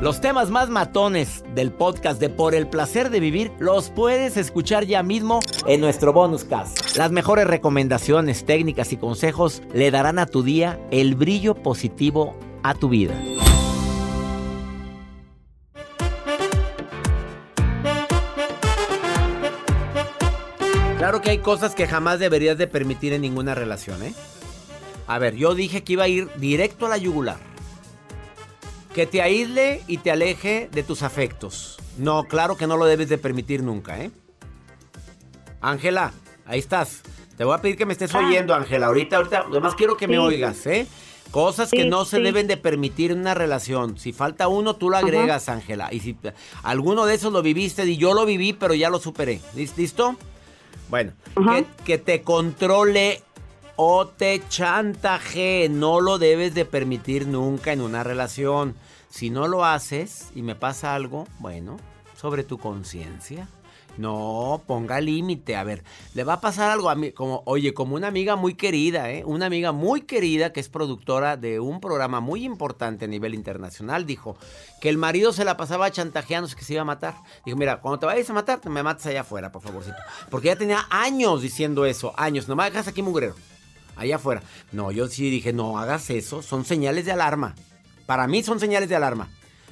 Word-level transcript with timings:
Los 0.00 0.20
temas 0.20 0.50
más 0.50 0.68
matones 0.68 1.44
del 1.54 1.72
podcast 1.72 2.20
de 2.20 2.28
Por 2.28 2.54
el 2.54 2.66
placer 2.66 3.10
de 3.10 3.20
vivir 3.20 3.52
los 3.60 3.90
puedes 3.90 4.36
escuchar 4.36 4.84
ya 4.84 5.02
mismo 5.02 5.40
en 5.66 5.80
nuestro 5.80 6.12
bonus 6.12 6.44
cast. 6.44 6.96
Las 6.96 7.12
mejores 7.12 7.46
recomendaciones, 7.46 8.44
técnicas 8.44 8.92
y 8.92 8.96
consejos 8.96 9.62
le 9.72 9.90
darán 9.90 10.18
a 10.18 10.26
tu 10.26 10.42
día 10.42 10.80
el 10.90 11.14
brillo 11.14 11.54
positivo 11.54 12.36
a 12.62 12.74
tu 12.74 12.88
vida. 12.88 13.14
Claro 20.98 21.20
que 21.20 21.30
hay 21.30 21.38
cosas 21.38 21.74
que 21.74 21.86
jamás 21.86 22.18
deberías 22.20 22.56
de 22.58 22.68
permitir 22.68 23.12
en 23.12 23.22
ninguna 23.22 23.54
relación, 23.54 24.02
¿eh? 24.04 24.14
A 25.08 25.18
ver, 25.18 25.34
yo 25.34 25.54
dije 25.54 25.82
que 25.82 25.94
iba 25.94 26.04
a 26.04 26.08
ir 26.08 26.28
directo 26.36 26.86
a 26.86 26.88
la 26.88 26.96
yugular. 26.96 27.51
Que 28.94 29.06
te 29.06 29.22
aísle 29.22 29.82
y 29.86 29.98
te 29.98 30.10
aleje 30.10 30.68
de 30.70 30.82
tus 30.82 31.02
afectos. 31.02 31.78
No, 31.98 32.24
claro 32.24 32.56
que 32.56 32.66
no 32.66 32.76
lo 32.76 32.84
debes 32.84 33.08
de 33.08 33.18
permitir 33.18 33.62
nunca, 33.62 33.98
¿eh? 34.00 34.10
Ángela, 35.60 36.12
ahí 36.46 36.58
estás. 36.58 37.00
Te 37.36 37.44
voy 37.44 37.54
a 37.54 37.60
pedir 37.62 37.76
que 37.76 37.86
me 37.86 37.92
estés 37.94 38.14
oyendo, 38.14 38.54
Ángela. 38.54 38.86
Ahorita, 38.86 39.16
ahorita, 39.16 39.46
además 39.50 39.74
quiero 39.74 39.96
que 39.96 40.06
me 40.08 40.18
oigas, 40.18 40.66
¿eh? 40.66 40.86
Cosas 41.30 41.70
que 41.70 41.86
no 41.86 42.04
se 42.04 42.18
sí. 42.18 42.22
deben 42.22 42.46
de 42.46 42.58
permitir 42.58 43.10
en 43.12 43.20
una 43.20 43.32
relación. 43.32 43.98
Si 43.98 44.12
falta 44.12 44.48
uno, 44.48 44.76
tú 44.76 44.90
lo 44.90 44.98
agregas, 44.98 45.48
Ángela. 45.48 45.88
Y 45.90 46.00
si 46.00 46.16
alguno 46.62 47.06
de 47.06 47.14
esos 47.14 47.32
lo 47.32 47.40
viviste, 47.40 47.86
y 47.86 47.96
yo 47.96 48.12
lo 48.12 48.26
viví, 48.26 48.52
pero 48.52 48.74
ya 48.74 48.90
lo 48.90 48.98
superé. 48.98 49.40
¿Lis- 49.56 49.74
¿Listo? 49.78 50.16
Bueno, 50.90 51.12
que, 51.34 51.64
que 51.86 51.96
te 51.98 52.20
controle 52.20 53.22
o 53.76 54.06
te 54.06 54.42
chantaje. 54.48 55.68
No 55.68 56.00
lo 56.00 56.18
debes 56.18 56.54
de 56.54 56.64
permitir 56.64 57.26
nunca 57.26 57.72
en 57.72 57.80
una 57.80 58.04
relación. 58.04 58.74
Si 59.08 59.30
no 59.30 59.48
lo 59.48 59.64
haces 59.64 60.30
y 60.34 60.42
me 60.42 60.54
pasa 60.54 60.94
algo, 60.94 61.26
bueno, 61.38 61.76
sobre 62.16 62.44
tu 62.44 62.58
conciencia. 62.58 63.48
No, 63.98 64.62
ponga 64.66 65.00
límite. 65.00 65.54
A 65.56 65.64
ver, 65.64 65.84
le 66.14 66.24
va 66.24 66.34
a 66.34 66.40
pasar 66.40 66.70
algo 66.70 66.88
a 66.88 66.94
mí, 66.94 67.12
como, 67.12 67.42
oye, 67.44 67.74
como 67.74 67.94
una 67.94 68.08
amiga 68.08 68.36
muy 68.36 68.54
querida, 68.54 69.10
¿eh? 69.10 69.22
Una 69.26 69.46
amiga 69.46 69.72
muy 69.72 70.02
querida 70.02 70.52
que 70.52 70.60
es 70.60 70.68
productora 70.68 71.36
de 71.36 71.60
un 71.60 71.80
programa 71.80 72.20
muy 72.20 72.44
importante 72.44 73.04
a 73.04 73.08
nivel 73.08 73.34
internacional, 73.34 74.06
dijo 74.06 74.36
que 74.80 74.88
el 74.88 74.96
marido 74.96 75.32
se 75.32 75.44
la 75.44 75.56
pasaba 75.56 75.90
chantajeándose 75.90 76.56
que 76.56 76.64
se 76.64 76.72
iba 76.72 76.82
a 76.82 76.86
matar. 76.86 77.16
Dijo, 77.44 77.58
mira, 77.58 77.80
cuando 77.80 77.98
te 77.98 78.06
vayas 78.06 78.30
a 78.30 78.32
matar, 78.32 78.66
me 78.68 78.82
matas 78.82 79.06
allá 79.06 79.20
afuera, 79.20 79.52
por 79.52 79.60
favorcito. 79.62 79.96
Porque 80.30 80.48
ya 80.48 80.56
tenía 80.56 80.86
años 80.88 81.42
diciendo 81.42 81.84
eso, 81.84 82.14
años. 82.16 82.48
No 82.48 82.56
me 82.56 82.64
dejas 82.64 82.88
aquí, 82.88 83.02
mugrero. 83.02 83.34
Allá 83.96 84.16
afuera. 84.16 84.42
No, 84.72 84.90
yo 84.90 85.08
sí 85.08 85.30
dije, 85.30 85.52
no 85.52 85.78
hagas 85.78 86.10
eso. 86.10 86.42
Son 86.42 86.64
señales 86.64 87.04
de 87.04 87.12
alarma. 87.12 87.54
Para 88.06 88.26
mí 88.26 88.42
son 88.42 88.60
señales 88.60 88.88
de 88.88 88.96
alarma. 88.96 89.28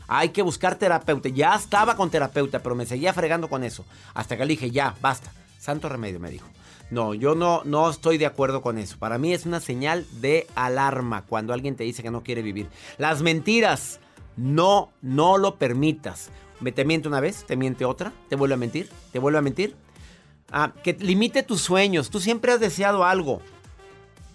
Hay 0.09 0.31
que 0.31 0.43
buscar 0.43 0.77
terapeuta. 0.77 1.29
Ya 1.29 1.55
estaba 1.55 1.97
con 1.97 2.11
terapeuta, 2.11 2.61
pero 2.61 2.75
me 2.75 2.87
seguía 2.87 3.13
fregando 3.13 3.49
con 3.49 3.65
eso. 3.65 3.85
Hasta 4.15 4.37
que 4.37 4.45
le 4.45 4.51
dije, 4.51 4.71
ya, 4.71 4.95
basta. 5.01 5.33
Santo 5.59 5.89
remedio, 5.89 6.21
me 6.21 6.31
dijo. 6.31 6.49
No, 6.91 7.15
yo 7.15 7.37
no, 7.37 7.63
no 7.65 7.89
estoy 7.89 8.19
de 8.19 8.27
acuerdo 8.27 8.63
con 8.63 8.77
eso. 8.77 8.99
Para 8.99 9.19
mí 9.19 9.33
es 9.33 9.47
una 9.47 9.61
señal 9.61 10.07
de 10.21 10.49
alarma 10.57 11.23
cuando 11.23 11.53
alguien 11.53 11.77
te 11.77 11.85
dice 11.85 12.03
que 12.03 12.11
no 12.11 12.23
quiere 12.23 12.43
vivir. 12.43 12.69
Las 12.99 13.23
mentiras, 13.23 14.01
no, 14.37 14.91
no 15.01 15.39
lo 15.39 15.57
permitas. 15.57 16.31
Me 16.59 16.73
te 16.73 16.85
miente 16.85 17.09
una 17.09 17.21
vez, 17.21 17.45
te 17.47 17.57
miente 17.57 17.85
otra, 17.85 18.13
te 18.29 18.37
vuelve 18.37 18.55
a 18.55 18.59
mentir, 18.59 18.91
te 19.13 19.21
vuelve 19.21 19.39
a 19.39 19.43
mentir. 19.43 19.77
Ah, 20.51 20.73
que 20.83 20.95
limite 20.95 21.45
tus 21.45 21.61
sueños. 21.61 22.11
Tú 22.11 22.19
siempre 22.19 22.53
has 22.53 22.59
deseado 22.59 23.05
algo. 23.05 23.41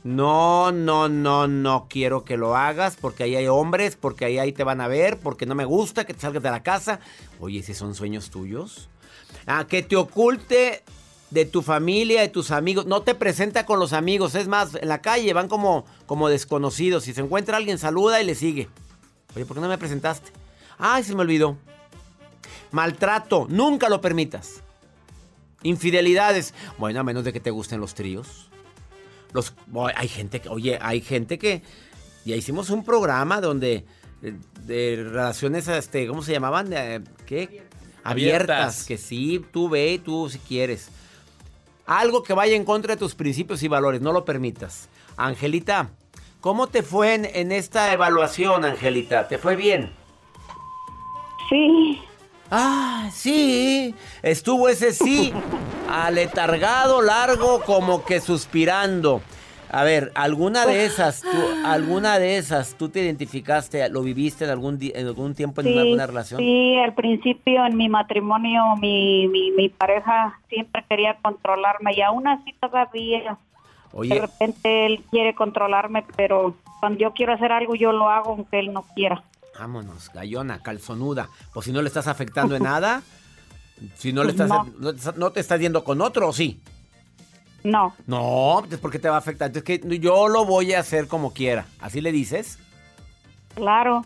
No, 0.06 0.72
no, 0.72 1.10
no, 1.10 1.48
no 1.48 1.88
quiero 1.90 2.26
que 2.26 2.38
lo 2.38 2.56
hagas 2.56 2.96
porque 2.96 3.24
ahí 3.24 3.36
hay 3.36 3.48
hombres, 3.48 3.96
porque 3.96 4.26
ahí, 4.26 4.38
ahí 4.38 4.52
te 4.52 4.64
van 4.64 4.80
a 4.80 4.88
ver, 4.88 5.18
porque 5.18 5.48
no 5.48 5.56
me 5.56 5.66
gusta 5.66 6.06
que 6.06 6.14
te 6.14 6.20
salgas 6.20 6.44
de 6.44 6.52
la 6.52 6.62
casa. 6.62 7.00
Oye, 7.40 7.64
si 7.64 7.74
son 7.74 7.96
sueños 7.96 8.30
tuyos. 8.30 8.88
Ah, 9.48 9.66
que 9.68 9.82
te 9.82 9.96
oculte 9.96 10.84
de 11.32 11.46
tu 11.46 11.64
familia, 11.64 12.22
de 12.22 12.30
tus 12.30 12.52
amigos. 12.52 12.86
No 12.86 13.02
te 13.02 13.16
presenta 13.16 13.66
con 13.66 13.80
los 13.80 13.94
amigos. 13.94 14.36
Es 14.36 14.48
más, 14.48 14.76
en 14.76 14.90
la 14.90 15.02
calle 15.02 15.34
van 15.34 15.48
como, 15.48 15.86
como 16.06 16.30
desconocidos. 16.30 17.06
Si 17.06 17.14
se 17.16 17.22
encuentra 17.22 17.58
alguien, 17.58 17.80
saluda 17.80 18.22
y 18.22 18.26
le 18.28 18.36
sigue. 18.36 18.70
Oye, 19.36 19.48
¿por 19.48 19.58
qué 19.58 19.62
no 19.62 19.68
me 19.68 19.80
presentaste? 19.80 20.32
Ay, 20.78 21.04
se 21.04 21.16
me 21.16 21.22
olvidó. 21.22 21.58
Maltrato, 22.70 23.48
nunca 23.50 23.90
lo 23.90 24.02
permitas. 24.02 24.62
Infidelidades. 25.64 26.54
Bueno, 26.78 27.00
a 27.00 27.04
menos 27.04 27.24
de 27.24 27.34
que 27.34 27.40
te 27.40 27.50
gusten 27.50 27.80
los 27.80 27.96
tríos. 27.96 28.52
Los, 29.36 29.54
boy, 29.68 29.92
hay 29.98 30.08
gente 30.08 30.40
que, 30.40 30.48
oye, 30.48 30.80
hay 30.82 31.02
gente 31.02 31.38
que 31.38 31.62
ya 32.24 32.38
hicimos 32.38 32.70
un 32.70 32.86
programa 32.86 33.42
donde 33.42 33.84
eh, 34.24 34.34
de, 34.62 34.96
relaciones, 35.12 35.68
este, 35.68 36.08
¿cómo 36.08 36.22
se 36.22 36.32
llamaban? 36.32 36.72
Eh, 36.72 37.02
¿Qué? 37.26 37.68
Abiertas. 38.02 38.06
Abiertas. 38.06 38.86
Que 38.86 38.98
sí, 38.98 39.46
tú 39.52 39.68
ve, 39.68 40.00
tú 40.02 40.30
si 40.30 40.40
quieres. 40.40 40.90
Algo 41.86 42.24
que 42.24 42.34
vaya 42.34 42.56
en 42.56 42.64
contra 42.64 42.96
de 42.96 43.00
tus 43.00 43.14
principios 43.14 43.62
y 43.62 43.68
valores, 43.68 44.00
no 44.00 44.14
lo 44.14 44.24
permitas. 44.24 44.88
Angelita, 45.18 45.90
¿cómo 46.40 46.68
te 46.68 46.82
fue 46.82 47.16
en, 47.16 47.26
en 47.26 47.52
esta 47.52 47.92
evaluación, 47.92 48.64
Angelita? 48.64 49.28
¿Te 49.28 49.38
fue 49.38 49.58
bien? 49.58 49.92
Sí. 51.50 52.00
Ah, 52.52 53.10
sí. 53.12 53.96
Estuvo 54.22 54.70
ese 54.70 54.94
sí 54.94 55.34
aletargado, 55.90 57.02
largo, 57.02 57.62
como 57.62 58.06
que 58.06 58.20
suspirando. 58.22 59.22
A 59.72 59.84
ver, 59.84 60.12
alguna 60.16 60.66
de 60.66 60.86
esas, 60.86 61.22
tú, 61.24 61.38
alguna 61.66 62.18
de 62.20 62.38
esas, 62.38 62.76
tú 62.78 62.88
te 62.90 63.02
identificaste, 63.04 63.90
lo 63.90 64.04
viviste 64.04 64.46
en 64.46 64.52
algún 64.52 64.78
en 64.82 65.08
algún 65.08 65.34
tiempo 65.36 65.60
en 65.62 65.68
Sí, 65.68 65.78
alguna 65.78 66.08
relación. 66.08 66.40
sí, 66.40 66.78
al 66.78 66.94
principio 66.94 67.66
en 67.66 67.76
mi 67.76 67.90
matrimonio 67.90 68.76
mi, 68.80 69.28
mi, 69.28 69.52
mi 69.52 69.68
pareja 69.68 70.40
siempre 70.50 70.86
quería 70.88 71.18
controlarme 71.22 71.94
y 71.94 72.02
aún 72.02 72.26
así 72.28 72.54
todavía 72.62 73.38
de 73.94 74.20
repente 74.22 74.86
él 74.86 75.04
quiere 75.10 75.34
controlarme, 75.36 76.06
pero 76.16 76.56
cuando 76.80 77.00
yo 77.00 77.12
quiero 77.14 77.34
hacer 77.34 77.52
algo 77.52 77.76
yo 77.76 77.92
lo 77.92 78.08
hago 78.10 78.30
aunque 78.32 78.60
él 78.60 78.72
no 78.72 78.84
quiera. 78.96 79.24
Vámonos, 79.58 80.10
gallona, 80.14 80.60
calzonuda. 80.62 81.30
Pues 81.54 81.66
si 81.66 81.72
no 81.72 81.82
le 81.82 81.88
estás 81.88 82.08
afectando 82.08 82.56
en 82.56 82.64
nada, 82.64 83.02
si 83.98 84.14
no 84.14 84.24
le 84.24 84.32
estás, 84.32 84.50
No. 84.50 84.66
no, 85.16 85.32
te 85.32 85.40
estás- 85.40 85.60
yendo 85.60 85.84
con 85.84 86.02
otro, 86.02 86.30
¿o 86.30 86.34
sí? 86.34 86.60
No, 87.64 87.96
No, 88.06 88.64
pues 88.68 88.80
¿por 88.80 88.92
qué 88.92 89.00
te 89.00 89.10
va 89.10 89.16
a 89.16 89.20
afectar? 89.20 89.48
Entonces 89.48 89.80
que 89.82 90.00
yo 90.00 90.28
lo 90.28 90.46
voy 90.46 90.74
a 90.74 90.80
hacer 90.82 91.08
como 91.08 91.34
quiera. 91.34 91.66
¿Así 91.80 92.00
le 92.02 92.12
dices? 92.12 92.60
claro, 93.56 94.06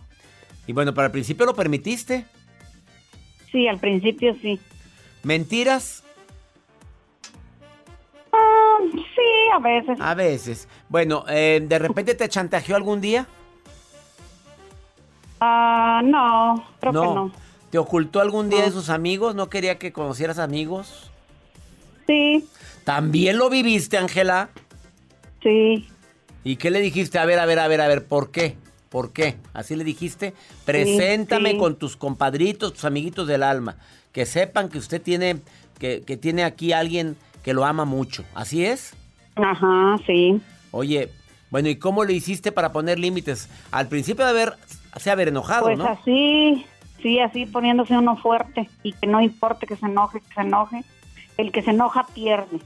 Y 0.68 0.74
bueno, 0.74 0.94
para 0.94 1.08
el 1.08 1.12
principio 1.12 1.46
lo 1.48 1.56
permitiste. 1.56 2.26
sí, 3.52 3.68
al 3.68 3.80
principio 3.80 4.36
sí. 4.42 4.60
Mentiras. 5.24 6.04
sí, 8.94 9.50
a 9.54 9.60
veces. 9.60 9.98
A 10.00 10.14
veces. 10.14 10.68
Bueno, 10.88 11.26
eh, 11.28 11.62
¿de 11.68 11.80
repente 11.80 12.16
te 12.16 12.30
chantajeó 12.30 12.76
algún 12.76 13.02
día? 13.02 13.28
Ah, 15.40 16.02
no, 16.04 16.66
creo 16.80 16.92
que 16.92 17.00
no. 17.00 17.32
¿Te 17.70 17.78
ocultó 17.78 18.20
algún 18.20 18.50
día 18.50 18.64
de 18.64 18.72
sus 18.72 18.90
amigos? 18.90 19.36
¿No 19.36 19.50
quería 19.50 19.78
que 19.78 19.92
conocieras 19.92 20.40
amigos? 20.40 21.12
Sí. 22.08 22.48
¿También 22.84 23.38
lo 23.38 23.50
viviste, 23.50 23.98
Ángela? 23.98 24.50
Sí. 25.44 25.88
¿Y 26.44 26.56
qué 26.56 26.72
le 26.72 26.82
dijiste? 26.82 27.20
A 27.20 27.26
ver, 27.26 27.40
a 27.40 27.46
ver, 27.46 27.60
a 27.60 27.68
ver, 27.68 27.82
a 27.82 27.88
ver, 27.88 28.06
¿por 28.06 28.32
qué? 28.32 28.58
¿Por 28.90 29.14
qué? 29.14 29.38
Así 29.54 29.76
le 29.76 29.84
dijiste. 29.84 30.34
Preséntame 30.66 31.58
con 31.58 31.76
tus 31.76 31.96
compadritos, 31.96 32.74
tus 32.74 32.86
amiguitos 32.86 33.28
del 33.28 33.44
alma. 33.44 33.78
Que 34.12 34.26
sepan 34.26 34.70
que 34.70 34.80
usted 34.80 35.00
tiene, 35.00 35.40
que, 35.78 36.02
que 36.02 36.18
tiene 36.18 36.44
aquí 36.44 36.74
alguien 36.74 37.16
que 37.44 37.54
lo 37.54 37.66
ama 37.66 37.86
mucho. 37.86 38.26
¿Así 38.34 38.66
es? 38.66 38.96
Ajá, 39.36 40.00
sí. 40.08 40.42
Oye, 40.72 41.12
bueno, 41.52 41.70
¿y 41.70 41.76
cómo 41.76 42.04
le 42.04 42.14
hiciste 42.14 42.52
para 42.52 42.72
poner 42.72 43.00
límites? 43.00 43.50
Al 43.72 43.88
principio 43.88 44.26
de 44.26 44.32
haber, 44.32 44.54
se 44.98 45.12
haber 45.12 45.28
enojado, 45.28 45.66
pues 45.66 45.78
¿no? 45.78 45.86
Pues 45.86 46.00
así, 46.00 46.66
sí, 47.02 47.20
así 47.20 47.46
poniéndose 47.46 47.98
uno 47.98 48.18
fuerte 48.18 48.70
y 48.84 48.94
que 48.94 49.08
no 49.08 49.22
importe 49.22 49.68
que 49.68 49.76
se 49.76 49.86
enoje, 49.86 50.22
que 50.22 50.34
se 50.34 50.42
enoje. 50.42 50.84
El 51.38 51.52
que 51.54 51.62
se 51.62 51.72
enoja 51.72 52.06
pierde. 52.14 52.60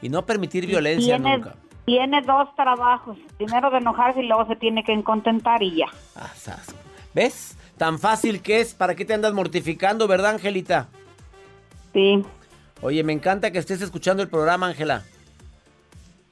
Y 0.00 0.08
no 0.08 0.24
permitir 0.24 0.66
violencia 0.66 1.18
nunca. 1.18 1.56
Tiene 1.84 2.22
dos 2.22 2.54
trabajos. 2.54 3.18
Primero 3.36 3.70
de 3.70 3.78
enojarse 3.78 4.22
y 4.22 4.26
luego 4.26 4.46
se 4.46 4.56
tiene 4.56 4.84
que 4.84 5.02
contentar 5.02 5.62
y 5.62 5.76
ya. 5.76 5.86
Ah, 6.14 6.30
¿Ves? 7.12 7.56
Tan 7.76 7.98
fácil 7.98 8.40
que 8.40 8.60
es. 8.60 8.74
¿Para 8.74 8.94
qué 8.94 9.04
te 9.04 9.14
andas 9.14 9.32
mortificando, 9.32 10.06
verdad, 10.06 10.32
Angelita? 10.32 10.88
Sí. 11.92 12.22
Oye, 12.82 13.02
me 13.02 13.12
encanta 13.12 13.50
que 13.50 13.58
estés 13.58 13.82
escuchando 13.82 14.22
el 14.22 14.28
programa, 14.28 14.68
Ángela. 14.68 15.02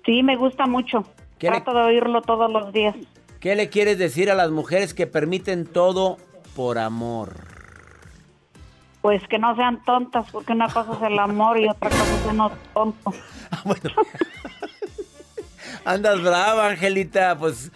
Sí, 0.04 0.22
me 0.22 0.36
gusta 0.36 0.66
mucho. 0.66 1.04
Trato 1.38 1.72
de 1.72 1.80
oírlo 1.80 2.22
todos 2.22 2.50
los 2.50 2.72
días. 2.72 2.94
¿Qué 3.42 3.56
le 3.56 3.68
quieres 3.70 3.98
decir 3.98 4.30
a 4.30 4.36
las 4.36 4.52
mujeres 4.52 4.94
que 4.94 5.08
permiten 5.08 5.66
todo 5.66 6.16
por 6.54 6.78
amor? 6.78 7.34
Pues 9.00 9.20
que 9.26 9.36
no 9.36 9.56
sean 9.56 9.82
tontas, 9.82 10.30
porque 10.30 10.52
una 10.52 10.72
cosa 10.72 10.92
es 10.92 11.02
el 11.02 11.18
amor 11.18 11.58
y 11.58 11.68
otra 11.68 11.90
cosa 11.90 12.14
es 12.14 12.26
uno 12.30 12.52
tonto. 12.72 13.12
Ah, 13.54 13.60
bueno. 13.66 13.90
Andas 15.84 16.22
brava, 16.22 16.68
Angelita, 16.68 17.36
pues 17.38 17.70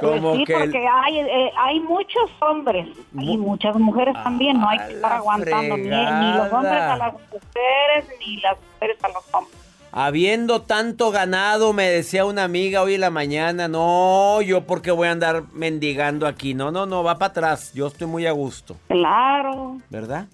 como 0.00 0.36
sí, 0.36 0.44
que... 0.44 0.54
porque 0.54 0.86
hay, 0.86 1.18
eh, 1.18 1.50
hay 1.58 1.80
muchos 1.80 2.30
hombres 2.40 2.86
y 3.14 3.36
muchas 3.36 3.74
mujeres 3.74 4.14
también, 4.22 4.60
no 4.60 4.68
hay 4.68 4.78
que 4.78 4.92
estar 4.92 5.14
aguantando 5.14 5.76
ni, 5.76 5.88
ni, 5.88 6.36
los 6.36 6.52
hombres 6.52 6.82
a 6.82 6.96
las 6.98 7.14
mujeres 7.14 8.18
ni 8.20 8.36
las 8.42 8.56
mujeres 8.60 8.96
a 9.02 9.08
los 9.08 9.34
hombres. 9.34 9.61
Habiendo 9.94 10.62
tanto 10.62 11.10
ganado, 11.10 11.74
me 11.74 11.86
decía 11.86 12.24
una 12.24 12.44
amiga 12.44 12.80
hoy 12.80 12.94
en 12.94 13.02
la 13.02 13.10
mañana, 13.10 13.68
no, 13.68 14.40
yo 14.40 14.66
porque 14.66 14.90
voy 14.90 15.08
a 15.08 15.12
andar 15.12 15.44
mendigando 15.52 16.26
aquí, 16.26 16.54
no, 16.54 16.70
no, 16.70 16.86
no, 16.86 17.04
va 17.04 17.18
para 17.18 17.30
atrás, 17.30 17.74
yo 17.74 17.88
estoy 17.88 18.06
muy 18.06 18.24
a 18.24 18.32
gusto. 18.32 18.74
Claro. 18.88 19.76
¿Verdad? 19.90 20.28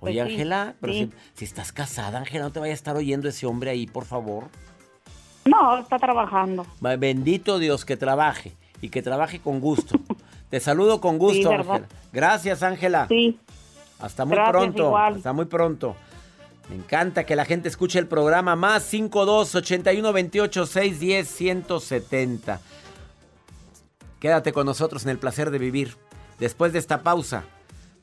Oye, 0.00 0.20
pues 0.20 0.32
Ángela, 0.32 0.74
pero 0.80 0.92
si, 0.92 1.12
si, 1.34 1.44
estás 1.44 1.70
casada, 1.70 2.18
Ángela, 2.18 2.42
no 2.46 2.50
te 2.50 2.58
vaya 2.58 2.72
a 2.72 2.74
estar 2.74 2.96
oyendo 2.96 3.28
ese 3.28 3.46
hombre 3.46 3.70
ahí, 3.70 3.86
por 3.86 4.04
favor. 4.04 4.48
No, 5.44 5.78
está 5.78 5.96
trabajando. 5.98 6.66
Bendito 6.80 7.60
Dios 7.60 7.84
que 7.84 7.96
trabaje 7.96 8.56
y 8.80 8.88
que 8.88 9.00
trabaje 9.00 9.38
con 9.38 9.60
gusto. 9.60 9.96
Te 10.50 10.58
saludo 10.58 11.00
con 11.00 11.18
gusto, 11.18 11.52
Ángela. 11.52 11.86
Gracias, 12.12 12.62
Ángela. 12.62 13.06
Sí. 13.08 13.38
Hasta 14.00 14.24
muy 14.24 14.36
pronto. 14.36 14.96
Hasta 14.96 15.32
muy 15.32 15.44
pronto. 15.46 15.96
Me 16.68 16.76
encanta 16.76 17.24
que 17.24 17.36
la 17.36 17.44
gente 17.44 17.68
escuche 17.68 17.98
el 17.98 18.06
programa 18.06 18.56
más 18.56 18.84
52 18.84 19.54
81 19.54 20.12
28 20.12 20.66
610 20.66 21.28
170. 21.28 22.60
Quédate 24.18 24.52
con 24.52 24.64
nosotros 24.64 25.04
en 25.04 25.10
el 25.10 25.18
placer 25.18 25.50
de 25.50 25.58
vivir. 25.58 25.96
Después 26.38 26.72
de 26.72 26.78
esta 26.78 27.02
pausa, 27.02 27.44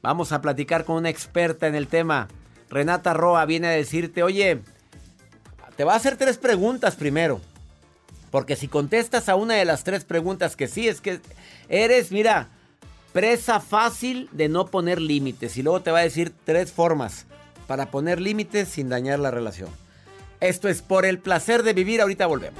vamos 0.01 0.31
a 0.31 0.41
platicar 0.41 0.85
con 0.85 0.97
una 0.97 1.09
experta 1.09 1.67
en 1.67 1.75
el 1.75 1.87
tema. 1.87 2.27
Renata 2.69 3.13
Roa 3.13 3.45
viene 3.45 3.67
a 3.67 3.71
decirte, 3.71 4.21
oye, 4.21 4.61
te 5.75 5.83
va 5.83 5.93
a 5.93 5.97
hacer 5.97 6.15
tres 6.15 6.37
preguntas 6.37 6.95
primero. 6.95 7.41
Porque 8.29 8.55
si 8.55 8.67
contestas 8.67 9.27
a 9.27 9.35
una 9.35 9.55
de 9.55 9.65
las 9.65 9.83
tres 9.83 10.05
preguntas 10.05 10.55
que 10.55 10.67
sí, 10.67 10.87
es 10.87 11.01
que 11.01 11.19
eres, 11.67 12.11
mira, 12.11 12.49
presa 13.11 13.59
fácil 13.59 14.29
de 14.31 14.47
no 14.47 14.67
poner 14.67 15.01
límites. 15.01 15.57
Y 15.57 15.63
luego 15.63 15.81
te 15.81 15.91
va 15.91 15.99
a 15.99 16.03
decir 16.03 16.31
tres 16.45 16.71
formas 16.71 17.25
para 17.71 17.85
poner 17.85 18.19
límites 18.19 18.67
sin 18.67 18.89
dañar 18.89 19.19
la 19.19 19.31
relación. 19.31 19.69
Esto 20.41 20.67
es 20.67 20.81
por 20.81 21.05
el 21.05 21.19
placer 21.19 21.63
de 21.63 21.71
vivir. 21.71 22.01
Ahorita 22.01 22.25
volvemos. 22.25 22.59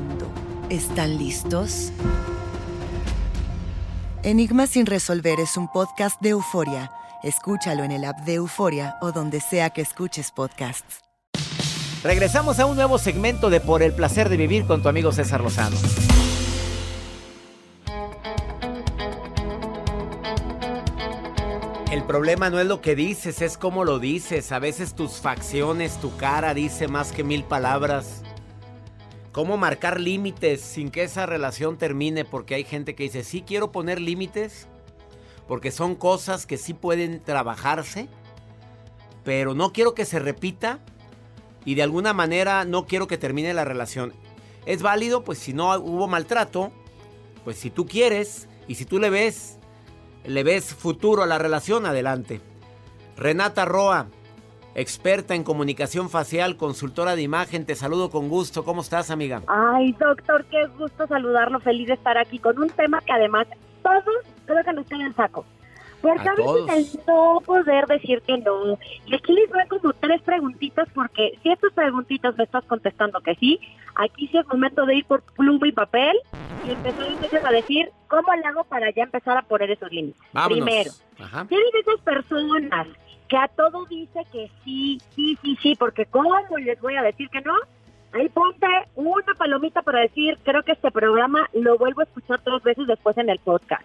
¿Están 0.71 1.17
listos? 1.17 1.91
Enigma 4.23 4.67
sin 4.67 4.85
resolver 4.85 5.41
es 5.41 5.57
un 5.57 5.69
podcast 5.69 6.21
de 6.21 6.29
euforia. 6.29 6.93
Escúchalo 7.23 7.83
en 7.83 7.91
el 7.91 8.05
app 8.05 8.19
de 8.21 8.35
Euforia 8.35 8.95
o 9.01 9.11
donde 9.11 9.41
sea 9.41 9.71
que 9.71 9.81
escuches 9.81 10.31
podcasts. 10.31 11.01
Regresamos 12.03 12.61
a 12.61 12.67
un 12.67 12.77
nuevo 12.77 12.99
segmento 12.99 13.49
de 13.49 13.59
Por 13.59 13.83
el 13.83 13.91
placer 13.91 14.29
de 14.29 14.37
vivir 14.37 14.65
con 14.65 14.81
tu 14.81 14.87
amigo 14.87 15.11
César 15.11 15.41
Lozano. 15.41 15.75
El 21.91 22.03
problema 22.03 22.49
no 22.49 22.61
es 22.61 22.67
lo 22.67 22.79
que 22.79 22.95
dices, 22.95 23.41
es 23.41 23.57
cómo 23.57 23.83
lo 23.83 23.99
dices. 23.99 24.53
A 24.53 24.59
veces 24.59 24.93
tus 24.93 25.19
facciones, 25.19 25.97
tu 25.97 26.15
cara 26.15 26.53
dice 26.53 26.87
más 26.87 27.11
que 27.11 27.25
mil 27.25 27.43
palabras. 27.43 28.23
¿Cómo 29.31 29.57
marcar 29.57 29.99
límites 29.99 30.61
sin 30.61 30.91
que 30.91 31.03
esa 31.03 31.25
relación 31.25 31.77
termine? 31.77 32.25
Porque 32.25 32.55
hay 32.55 32.63
gente 32.63 32.95
que 32.95 33.03
dice, 33.03 33.23
sí 33.23 33.43
quiero 33.45 33.71
poner 33.71 33.99
límites, 33.99 34.67
porque 35.47 35.71
son 35.71 35.95
cosas 35.95 36.45
que 36.45 36.57
sí 36.57 36.73
pueden 36.73 37.21
trabajarse, 37.21 38.09
pero 39.23 39.53
no 39.53 39.71
quiero 39.71 39.93
que 39.93 40.05
se 40.05 40.19
repita 40.19 40.79
y 41.63 41.75
de 41.75 41.83
alguna 41.83 42.13
manera 42.13 42.65
no 42.65 42.85
quiero 42.85 43.07
que 43.07 43.17
termine 43.17 43.53
la 43.53 43.65
relación. 43.65 44.13
Es 44.65 44.81
válido, 44.81 45.23
pues 45.23 45.39
si 45.39 45.53
no 45.53 45.73
hubo 45.79 46.07
maltrato, 46.07 46.71
pues 47.43 47.57
si 47.57 47.69
tú 47.69 47.85
quieres 47.85 48.47
y 48.67 48.75
si 48.75 48.85
tú 48.85 48.99
le 48.99 49.09
ves 49.09 49.57
le 50.25 50.43
ves 50.43 50.73
futuro 50.73 51.23
a 51.23 51.27
la 51.27 51.37
relación, 51.37 51.85
adelante. 51.85 52.41
Renata 53.17 53.65
Roa, 53.65 54.07
experta 54.75 55.35
en 55.35 55.43
comunicación 55.43 56.09
facial, 56.09 56.57
consultora 56.57 57.15
de 57.15 57.21
imagen, 57.21 57.65
te 57.65 57.75
saludo 57.75 58.09
con 58.09 58.29
gusto. 58.29 58.63
¿Cómo 58.63 58.81
estás, 58.81 59.11
amiga? 59.11 59.41
Ay, 59.47 59.93
doctor, 59.93 60.45
qué 60.45 60.65
gusto 60.77 61.07
saludarlo, 61.07 61.59
feliz 61.59 61.87
de 61.87 61.93
estar 61.93 62.17
aquí 62.17 62.39
con 62.39 62.57
un 62.59 62.69
tema 62.69 63.01
que 63.01 63.11
además 63.11 63.47
todos 63.83 64.03
creo 64.45 64.63
que 64.63 64.73
nos 64.73 64.85
tienen 64.85 65.07
el 65.07 65.15
saco. 65.15 65.45
Porque 66.01 66.27
a, 66.27 66.33
veces 66.33 66.95
el 66.95 66.99
no 67.07 67.41
poder 67.45 67.85
decir 67.85 68.23
que 68.25 68.35
no. 68.39 68.77
Y 69.05 69.13
aquí 69.13 69.33
les 69.33 69.47
voy 69.51 69.61
como 69.67 69.93
tres 69.93 70.19
preguntitas 70.23 70.87
porque 70.95 71.37
si 71.43 71.51
estas 71.51 71.71
preguntitas 71.73 72.35
me 72.37 72.43
estás 72.43 72.65
contestando 72.65 73.21
que 73.21 73.35
sí, 73.35 73.59
aquí 73.95 74.27
sí 74.27 74.37
es 74.37 74.47
momento 74.47 74.85
de 74.87 74.95
ir 74.95 75.05
por 75.05 75.21
pluma 75.21 75.67
y 75.67 75.71
papel 75.71 76.17
y 76.65 76.71
empezar 76.71 77.05
entonces 77.07 77.45
a 77.45 77.51
decir 77.51 77.91
cómo 78.07 78.33
le 78.33 78.47
hago 78.47 78.63
para 78.63 78.89
ya 78.91 79.03
empezar 79.03 79.37
a 79.37 79.43
poner 79.43 79.69
esos 79.69 79.91
límites. 79.91 80.19
Primero, 80.47 80.91
¿quiénes 81.47 81.75
esas 81.75 81.99
personas 82.03 82.87
que 83.31 83.37
a 83.37 83.47
todo 83.47 83.85
dice 83.85 84.19
que 84.29 84.51
sí, 84.65 85.01
sí, 85.15 85.37
sí, 85.41 85.57
sí, 85.61 85.75
porque 85.79 86.05
¿cómo 86.05 86.35
les 86.59 86.81
voy 86.81 86.97
a 86.97 87.01
decir 87.01 87.29
que 87.29 87.39
no? 87.39 87.53
Ahí 88.11 88.27
ponte 88.27 88.67
una 88.95 89.33
palomita 89.37 89.81
para 89.83 90.01
decir, 90.01 90.37
creo 90.43 90.63
que 90.63 90.73
este 90.73 90.91
programa 90.91 91.47
lo 91.53 91.77
vuelvo 91.77 92.01
a 92.01 92.03
escuchar 92.03 92.41
tres 92.41 92.61
veces 92.61 92.87
después 92.87 93.17
en 93.17 93.29
el 93.29 93.39
podcast. 93.39 93.83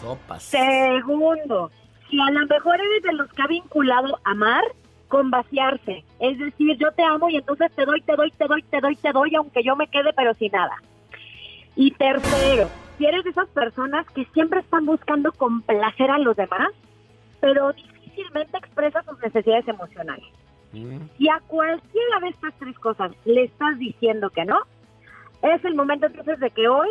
Sopas. 0.00 0.44
Segundo, 0.44 1.72
si 2.08 2.20
a 2.20 2.30
lo 2.30 2.46
mejor 2.46 2.76
eres 2.76 3.02
de 3.02 3.14
los 3.14 3.32
que 3.32 3.42
ha 3.42 3.48
vinculado 3.48 4.20
amar 4.22 4.62
con 5.08 5.28
vaciarse, 5.28 6.04
es 6.20 6.38
decir, 6.38 6.76
yo 6.78 6.92
te 6.92 7.02
amo 7.02 7.28
y 7.30 7.36
entonces 7.36 7.72
te 7.72 7.84
doy, 7.84 8.00
te 8.02 8.14
doy, 8.14 8.30
te 8.30 8.46
doy, 8.46 8.62
te 8.62 8.80
doy, 8.80 8.94
te 8.94 9.10
doy, 9.10 9.34
aunque 9.34 9.64
yo 9.64 9.74
me 9.74 9.88
quede 9.88 10.12
pero 10.12 10.34
sin 10.34 10.52
nada. 10.52 10.76
Y 11.74 11.90
tercero, 11.90 12.70
si 12.96 13.06
eres 13.06 13.24
de 13.24 13.30
esas 13.30 13.48
personas 13.48 14.06
que 14.10 14.24
siempre 14.26 14.60
están 14.60 14.86
buscando 14.86 15.32
complacer 15.32 16.12
a 16.12 16.18
los 16.18 16.36
demás, 16.36 16.68
pero 17.40 17.72
difícilmente 18.18 18.58
expresa 18.58 19.02
sus 19.04 19.18
necesidades 19.20 19.68
emocionales. 19.68 20.26
Mm. 20.72 20.98
Y 21.18 21.28
a 21.28 21.40
cualquiera 21.46 22.20
de 22.20 22.28
estas 22.28 22.54
tres 22.58 22.78
cosas 22.78 23.12
le 23.24 23.44
estás 23.44 23.78
diciendo 23.78 24.30
que 24.30 24.44
no, 24.44 24.58
es 25.42 25.64
el 25.64 25.74
momento 25.74 26.06
entonces 26.06 26.38
de 26.40 26.50
que 26.50 26.68
hoy, 26.68 26.88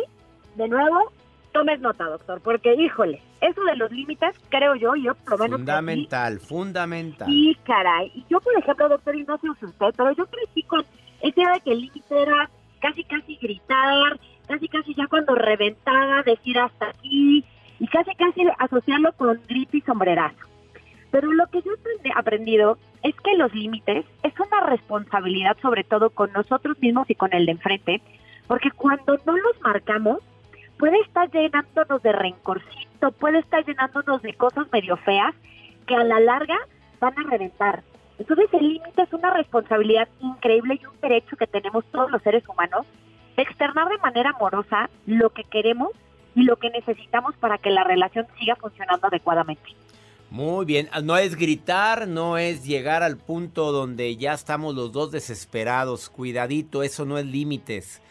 de 0.56 0.68
nuevo, 0.68 1.12
tomes 1.52 1.80
nota, 1.80 2.04
doctor, 2.04 2.40
porque 2.40 2.74
híjole, 2.74 3.22
eso 3.40 3.62
de 3.64 3.76
los 3.76 3.90
límites, 3.92 4.34
creo 4.48 4.74
yo, 4.74 4.94
yo 4.96 5.14
por 5.14 5.32
lo 5.32 5.38
menos... 5.38 5.58
Fundamental, 5.60 6.40
fundamental. 6.40 7.28
Y 7.30 7.54
caray, 7.64 8.10
y 8.14 8.24
yo 8.28 8.40
por 8.40 8.56
ejemplo, 8.56 8.88
doctor, 8.88 9.14
y 9.16 9.24
no 9.24 9.38
sé 9.38 9.48
usted, 9.50 9.94
pero 9.96 10.12
yo 10.12 10.26
crecí 10.26 10.62
con 10.64 10.84
ese 11.20 11.40
de 11.40 11.60
que 11.64 11.72
el 11.72 11.80
límite 11.80 12.22
era 12.22 12.50
casi 12.80 13.04
casi 13.04 13.36
gritar, 13.36 14.18
casi 14.46 14.68
casi 14.68 14.94
ya 14.94 15.06
cuando 15.08 15.34
reventaba 15.34 16.22
decir 16.22 16.58
hasta 16.58 16.88
aquí, 16.88 17.44
y 17.80 17.86
casi 17.88 18.14
casi 18.14 18.42
asociarlo 18.58 19.12
con 19.12 19.40
grito 19.48 19.76
y 19.76 19.80
sombrerazo. 19.82 20.47
Pero 21.10 21.32
lo 21.32 21.46
que 21.46 21.62
yo 21.62 21.72
he 22.04 22.12
aprendido 22.14 22.78
es 23.02 23.14
que 23.16 23.36
los 23.36 23.54
límites 23.54 24.04
es 24.22 24.32
una 24.38 24.60
responsabilidad 24.66 25.56
sobre 25.62 25.84
todo 25.84 26.10
con 26.10 26.32
nosotros 26.32 26.78
mismos 26.80 27.08
y 27.08 27.14
con 27.14 27.32
el 27.32 27.46
de 27.46 27.52
enfrente, 27.52 28.02
porque 28.46 28.70
cuando 28.70 29.18
no 29.24 29.36
los 29.36 29.60
marcamos, 29.62 30.18
puede 30.78 30.98
estar 31.00 31.30
llenándonos 31.30 32.02
de 32.02 32.12
rencorcito, 32.12 33.12
puede 33.12 33.38
estar 33.38 33.64
llenándonos 33.64 34.22
de 34.22 34.34
cosas 34.34 34.66
medio 34.72 34.96
feas 34.98 35.34
que 35.86 35.94
a 35.94 36.04
la 36.04 36.20
larga 36.20 36.56
van 37.00 37.18
a 37.18 37.30
reventar. 37.30 37.82
Entonces 38.18 38.48
el 38.52 38.68
límite 38.68 39.02
es 39.02 39.12
una 39.12 39.32
responsabilidad 39.32 40.08
increíble 40.20 40.78
y 40.80 40.86
un 40.86 41.00
derecho 41.00 41.36
que 41.36 41.46
tenemos 41.46 41.84
todos 41.86 42.10
los 42.10 42.22
seres 42.22 42.46
humanos 42.48 42.86
de 43.36 43.42
externar 43.42 43.88
de 43.88 43.98
manera 43.98 44.30
amorosa 44.30 44.90
lo 45.06 45.30
que 45.30 45.44
queremos 45.44 45.90
y 46.34 46.42
lo 46.42 46.56
que 46.56 46.70
necesitamos 46.70 47.36
para 47.36 47.58
que 47.58 47.70
la 47.70 47.84
relación 47.84 48.26
siga 48.38 48.56
funcionando 48.56 49.06
adecuadamente. 49.06 49.70
Muy 50.30 50.66
bien, 50.66 50.88
no 51.04 51.16
es 51.16 51.36
gritar, 51.36 52.06
no 52.06 52.36
es 52.36 52.64
llegar 52.64 53.02
al 53.02 53.16
punto 53.16 53.72
donde 53.72 54.16
ya 54.16 54.34
estamos 54.34 54.74
los 54.74 54.92
dos 54.92 55.10
desesperados. 55.10 56.10
Cuidadito, 56.10 56.82
eso 56.82 57.06
no 57.06 57.16
es 57.16 57.24
límites. 57.24 58.02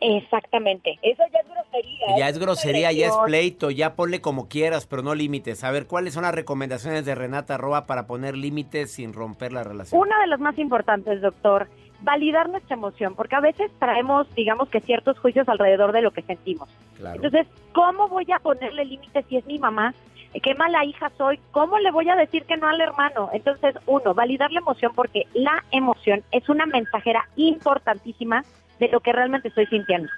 Exactamente, 0.00 0.98
eso 1.02 1.22
ya 1.32 1.40
es 1.40 1.48
grosería. 1.48 2.18
Ya 2.18 2.28
es 2.28 2.38
grosería, 2.38 2.92
ya 2.92 3.06
es 3.08 3.16
pleito, 3.26 3.70
ya 3.70 3.94
ponle 3.94 4.20
como 4.20 4.48
quieras, 4.48 4.86
pero 4.86 5.02
no 5.02 5.14
límites. 5.14 5.64
A 5.64 5.70
ver, 5.70 5.86
¿cuáles 5.86 6.14
son 6.14 6.22
las 6.22 6.34
recomendaciones 6.34 7.04
de 7.04 7.14
Renata 7.14 7.58
Roa 7.58 7.84
para 7.86 8.06
poner 8.06 8.36
límites 8.36 8.92
sin 8.92 9.12
romper 9.12 9.52
la 9.52 9.64
relación? 9.64 10.00
Una 10.00 10.20
de 10.20 10.28
las 10.28 10.40
más 10.40 10.56
importantes, 10.58 11.20
doctor, 11.20 11.68
validar 12.00 12.48
nuestra 12.48 12.76
emoción, 12.76 13.14
porque 13.14 13.34
a 13.34 13.40
veces 13.40 13.70
traemos, 13.78 14.32
digamos 14.34 14.68
que 14.68 14.80
ciertos 14.80 15.18
juicios 15.18 15.48
alrededor 15.48 15.92
de 15.92 16.02
lo 16.02 16.12
que 16.12 16.22
sentimos. 16.22 16.68
Entonces, 16.98 17.46
¿cómo 17.72 18.08
voy 18.08 18.26
a 18.32 18.38
ponerle 18.38 18.84
límites 18.84 19.26
si 19.28 19.36
es 19.36 19.46
mi 19.46 19.58
mamá? 19.58 19.94
Qué 20.42 20.54
mala 20.54 20.84
hija 20.84 21.10
soy, 21.16 21.38
¿cómo 21.50 21.78
le 21.78 21.90
voy 21.90 22.08
a 22.08 22.16
decir 22.16 22.44
que 22.44 22.56
no 22.56 22.68
al 22.68 22.80
hermano? 22.80 23.30
Entonces, 23.32 23.74
uno, 23.86 24.14
validar 24.14 24.52
la 24.52 24.60
emoción 24.60 24.92
porque 24.94 25.26
la 25.34 25.64
emoción 25.70 26.22
es 26.32 26.48
una 26.48 26.66
mensajera 26.66 27.28
importantísima 27.36 28.44
de 28.78 28.88
lo 28.88 29.00
que 29.00 29.12
realmente 29.12 29.48
estoy 29.48 29.66
sintiendo. 29.66 30.08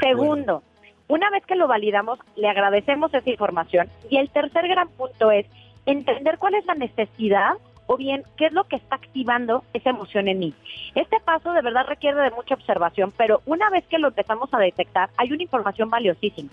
Segundo, 0.00 0.62
una 1.08 1.30
vez 1.30 1.44
que 1.46 1.56
lo 1.56 1.66
validamos, 1.66 2.18
le 2.36 2.48
agradecemos 2.48 3.12
esa 3.14 3.30
información. 3.30 3.88
Y 4.10 4.18
el 4.18 4.30
tercer 4.30 4.68
gran 4.68 4.88
punto 4.88 5.30
es 5.30 5.46
entender 5.86 6.38
cuál 6.38 6.54
es 6.54 6.66
la 6.66 6.74
necesidad 6.74 7.54
o 7.86 7.96
bien 7.96 8.22
qué 8.36 8.46
es 8.46 8.52
lo 8.52 8.64
que 8.64 8.76
está 8.76 8.96
activando 8.96 9.64
esa 9.72 9.90
emoción 9.90 10.28
en 10.28 10.38
mí. 10.38 10.54
Este 10.94 11.18
paso 11.20 11.52
de 11.52 11.62
verdad 11.62 11.86
requiere 11.86 12.20
de 12.20 12.30
mucha 12.30 12.54
observación, 12.54 13.12
pero 13.16 13.40
una 13.46 13.70
vez 13.70 13.86
que 13.86 13.98
lo 13.98 14.08
empezamos 14.08 14.52
a 14.52 14.58
detectar, 14.58 15.08
hay 15.16 15.32
una 15.32 15.42
información 15.42 15.88
valiosísima. 15.88 16.50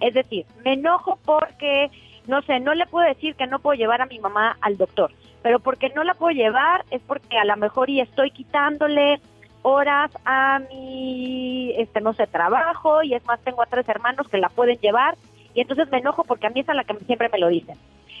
Es 0.00 0.14
decir, 0.14 0.46
me 0.64 0.74
enojo 0.74 1.18
porque 1.24 1.90
no 2.26 2.42
sé, 2.42 2.60
no 2.60 2.74
le 2.74 2.86
puedo 2.86 3.06
decir 3.06 3.34
que 3.34 3.46
no 3.46 3.58
puedo 3.58 3.78
llevar 3.78 4.02
a 4.02 4.06
mi 4.06 4.18
mamá 4.18 4.56
al 4.60 4.76
doctor, 4.76 5.12
pero 5.42 5.60
porque 5.60 5.90
no 5.90 6.04
la 6.04 6.14
puedo 6.14 6.34
llevar 6.34 6.84
es 6.90 7.02
porque 7.02 7.38
a 7.38 7.44
lo 7.44 7.56
mejor 7.56 7.90
y 7.90 8.00
estoy 8.00 8.30
quitándole 8.30 9.20
horas 9.62 10.10
a 10.24 10.60
mi, 10.70 11.72
este, 11.76 12.00
no 12.00 12.12
sé, 12.14 12.26
trabajo 12.26 13.02
y 13.02 13.14
es 13.14 13.24
más, 13.26 13.40
tengo 13.40 13.62
a 13.62 13.66
tres 13.66 13.88
hermanos 13.88 14.28
que 14.28 14.38
la 14.38 14.48
pueden 14.48 14.78
llevar 14.78 15.16
y 15.54 15.60
entonces 15.60 15.90
me 15.90 15.98
enojo 15.98 16.24
porque 16.24 16.46
a 16.46 16.50
mí 16.50 16.60
es 16.60 16.68
a 16.68 16.74
la 16.74 16.84
que 16.84 16.94
siempre 17.04 17.28
me 17.28 17.38
lo 17.38 17.48
dicen. 17.48 17.76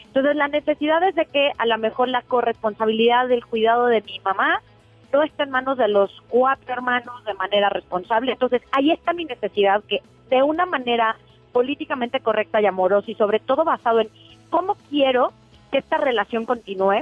Entonces 0.06 0.34
la 0.34 0.48
necesidad 0.48 1.02
es 1.02 1.14
de 1.14 1.26
que 1.26 1.52
a 1.58 1.66
lo 1.66 1.78
mejor 1.78 2.08
la 2.08 2.22
corresponsabilidad 2.22 3.28
del 3.28 3.44
cuidado 3.44 3.86
de 3.86 4.02
mi 4.02 4.18
mamá 4.20 4.62
no 5.12 5.22
está 5.22 5.44
en 5.44 5.50
manos 5.50 5.78
de 5.78 5.88
los 5.88 6.10
cuatro 6.28 6.72
hermanos 6.72 7.24
de 7.24 7.34
manera 7.34 7.68
responsable. 7.68 8.32
Entonces 8.32 8.62
ahí 8.72 8.90
está 8.90 9.12
mi 9.12 9.24
necesidad 9.24 9.84
que 9.84 10.02
de 10.30 10.42
una 10.42 10.66
manera 10.66 11.16
políticamente 11.56 12.20
correcta 12.20 12.60
y 12.60 12.66
amorosa 12.66 13.10
y 13.10 13.14
sobre 13.14 13.40
todo 13.40 13.64
basado 13.64 14.00
en 14.00 14.10
cómo 14.50 14.76
quiero 14.90 15.32
que 15.72 15.78
esta 15.78 15.96
relación 15.96 16.44
continúe, 16.44 17.00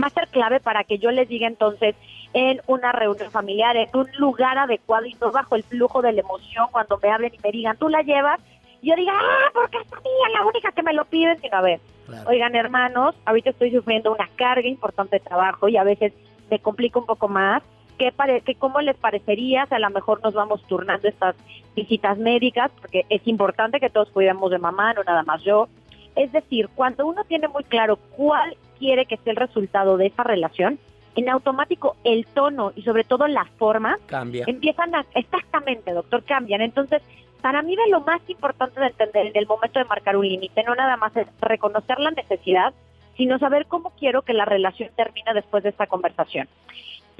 va 0.00 0.06
a 0.06 0.10
ser 0.10 0.28
clave 0.28 0.60
para 0.60 0.84
que 0.84 0.98
yo 0.98 1.10
les 1.10 1.28
diga 1.28 1.48
entonces 1.48 1.96
en 2.32 2.60
una 2.68 2.92
reunión 2.92 3.32
familiar, 3.32 3.76
en 3.76 3.88
un 3.92 4.06
lugar 4.16 4.58
adecuado 4.58 5.06
y 5.06 5.16
no 5.20 5.32
bajo 5.32 5.56
el 5.56 5.64
flujo 5.64 6.02
de 6.02 6.12
la 6.12 6.20
emoción 6.20 6.68
cuando 6.70 7.00
me 7.02 7.10
hablen 7.10 7.34
y 7.34 7.38
me 7.42 7.50
digan, 7.50 7.76
tú 7.78 7.88
la 7.88 8.02
llevas, 8.02 8.38
y 8.80 8.90
yo 8.90 8.94
diga, 8.94 9.12
ah, 9.12 9.50
porque 9.52 9.78
es 9.78 9.90
mía, 9.90 10.38
la 10.38 10.46
única 10.46 10.70
que 10.70 10.84
me 10.84 10.92
lo 10.92 11.04
piden, 11.06 11.40
sino 11.40 11.56
a 11.56 11.60
ver, 11.60 11.80
oigan 12.26 12.54
hermanos, 12.54 13.16
ahorita 13.24 13.50
estoy 13.50 13.72
sufriendo 13.72 14.12
una 14.12 14.28
carga 14.36 14.68
importante 14.68 15.16
de 15.16 15.24
trabajo 15.24 15.68
y 15.68 15.78
a 15.78 15.82
veces 15.82 16.12
me 16.48 16.60
complica 16.60 17.00
un 17.00 17.06
poco 17.06 17.26
más, 17.26 17.64
¿Qué, 18.00 18.12
pare 18.12 18.42
¿Cómo 18.58 18.80
les 18.80 18.96
parecería 18.96 19.66
si 19.66 19.74
a 19.74 19.78
lo 19.78 19.90
mejor 19.90 20.22
nos 20.24 20.32
vamos 20.32 20.62
turnando 20.62 21.06
estas 21.06 21.36
visitas 21.76 22.16
médicas? 22.16 22.70
Porque 22.80 23.04
es 23.10 23.20
importante 23.28 23.78
que 23.78 23.90
todos 23.90 24.08
cuidemos 24.08 24.50
de 24.50 24.58
mamá, 24.58 24.94
no 24.94 25.04
nada 25.04 25.22
más 25.22 25.44
yo. 25.44 25.68
Es 26.16 26.32
decir, 26.32 26.70
cuando 26.74 27.06
uno 27.06 27.24
tiene 27.24 27.46
muy 27.48 27.62
claro 27.62 27.98
cuál 28.16 28.56
quiere 28.78 29.04
que 29.04 29.18
sea 29.18 29.32
el 29.32 29.36
resultado 29.36 29.98
de 29.98 30.06
esa 30.06 30.24
relación, 30.24 30.78
en 31.14 31.28
automático 31.28 31.96
el 32.02 32.24
tono 32.24 32.72
y 32.74 32.80
sobre 32.84 33.04
todo 33.04 33.28
la 33.28 33.44
forma 33.58 33.98
Cambia. 34.06 34.44
empiezan 34.46 34.94
a, 34.94 35.04
exactamente, 35.14 35.92
doctor, 35.92 36.24
cambian. 36.24 36.62
Entonces, 36.62 37.02
para 37.42 37.60
mí 37.60 37.76
de 37.76 37.90
lo 37.90 38.00
más 38.00 38.22
importante 38.28 38.80
de 38.80 38.86
entender 38.86 39.26
en 39.26 39.36
el 39.36 39.46
momento 39.46 39.78
de 39.78 39.84
marcar 39.84 40.16
un 40.16 40.26
límite, 40.26 40.64
no 40.64 40.74
nada 40.74 40.96
más 40.96 41.14
es 41.18 41.26
reconocer 41.42 42.00
la 42.00 42.12
necesidad, 42.12 42.72
sino 43.18 43.38
saber 43.38 43.66
cómo 43.66 43.90
quiero 43.90 44.22
que 44.22 44.32
la 44.32 44.46
relación 44.46 44.88
termine 44.96 45.34
después 45.34 45.62
de 45.64 45.68
esta 45.68 45.86
conversación. 45.86 46.48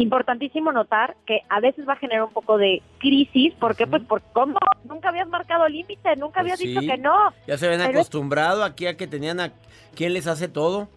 Importantísimo 0.00 0.72
notar 0.72 1.14
que 1.26 1.40
a 1.50 1.60
veces 1.60 1.86
va 1.86 1.92
a 1.92 1.96
generar 1.96 2.24
un 2.24 2.32
poco 2.32 2.56
de 2.56 2.80
crisis, 2.96 3.52
porque 3.60 3.86
pues 3.86 4.02
por 4.02 4.22
cómo 4.32 4.58
nunca 4.84 5.10
habías 5.10 5.28
marcado 5.28 5.68
límite, 5.68 6.16
nunca 6.16 6.40
habías 6.40 6.58
pues 6.58 6.70
dicho 6.70 6.80
que 6.80 6.96
no. 6.96 7.34
Ya 7.46 7.58
se 7.58 7.66
habían 7.66 7.82
acostumbrado 7.82 8.64
aquí 8.64 8.86
a 8.86 8.96
que 8.96 9.06
tenían 9.06 9.40
a 9.40 9.52
quién 9.94 10.14
les 10.14 10.26
hace 10.26 10.48
todo. 10.48 10.88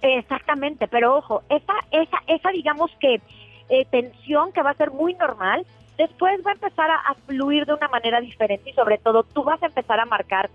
Exactamente, 0.00 0.86
pero 0.86 1.16
ojo, 1.16 1.42
esa 1.48 1.72
esa 1.90 2.18
esa 2.28 2.50
digamos 2.50 2.92
que 3.00 3.20
eh, 3.68 3.84
tensión 3.90 4.52
que 4.52 4.62
va 4.62 4.70
a 4.70 4.74
ser 4.74 4.92
muy 4.92 5.14
normal, 5.14 5.66
después 5.98 6.40
va 6.46 6.52
a 6.52 6.54
empezar 6.54 6.88
a 6.88 7.14
fluir 7.26 7.66
de 7.66 7.74
una 7.74 7.88
manera 7.88 8.20
diferente 8.20 8.70
y 8.70 8.74
sobre 8.74 8.98
todo 8.98 9.24
tú 9.24 9.42
vas 9.42 9.60
a 9.64 9.66
empezar 9.66 9.98
a 9.98 10.04
marcar 10.04 10.50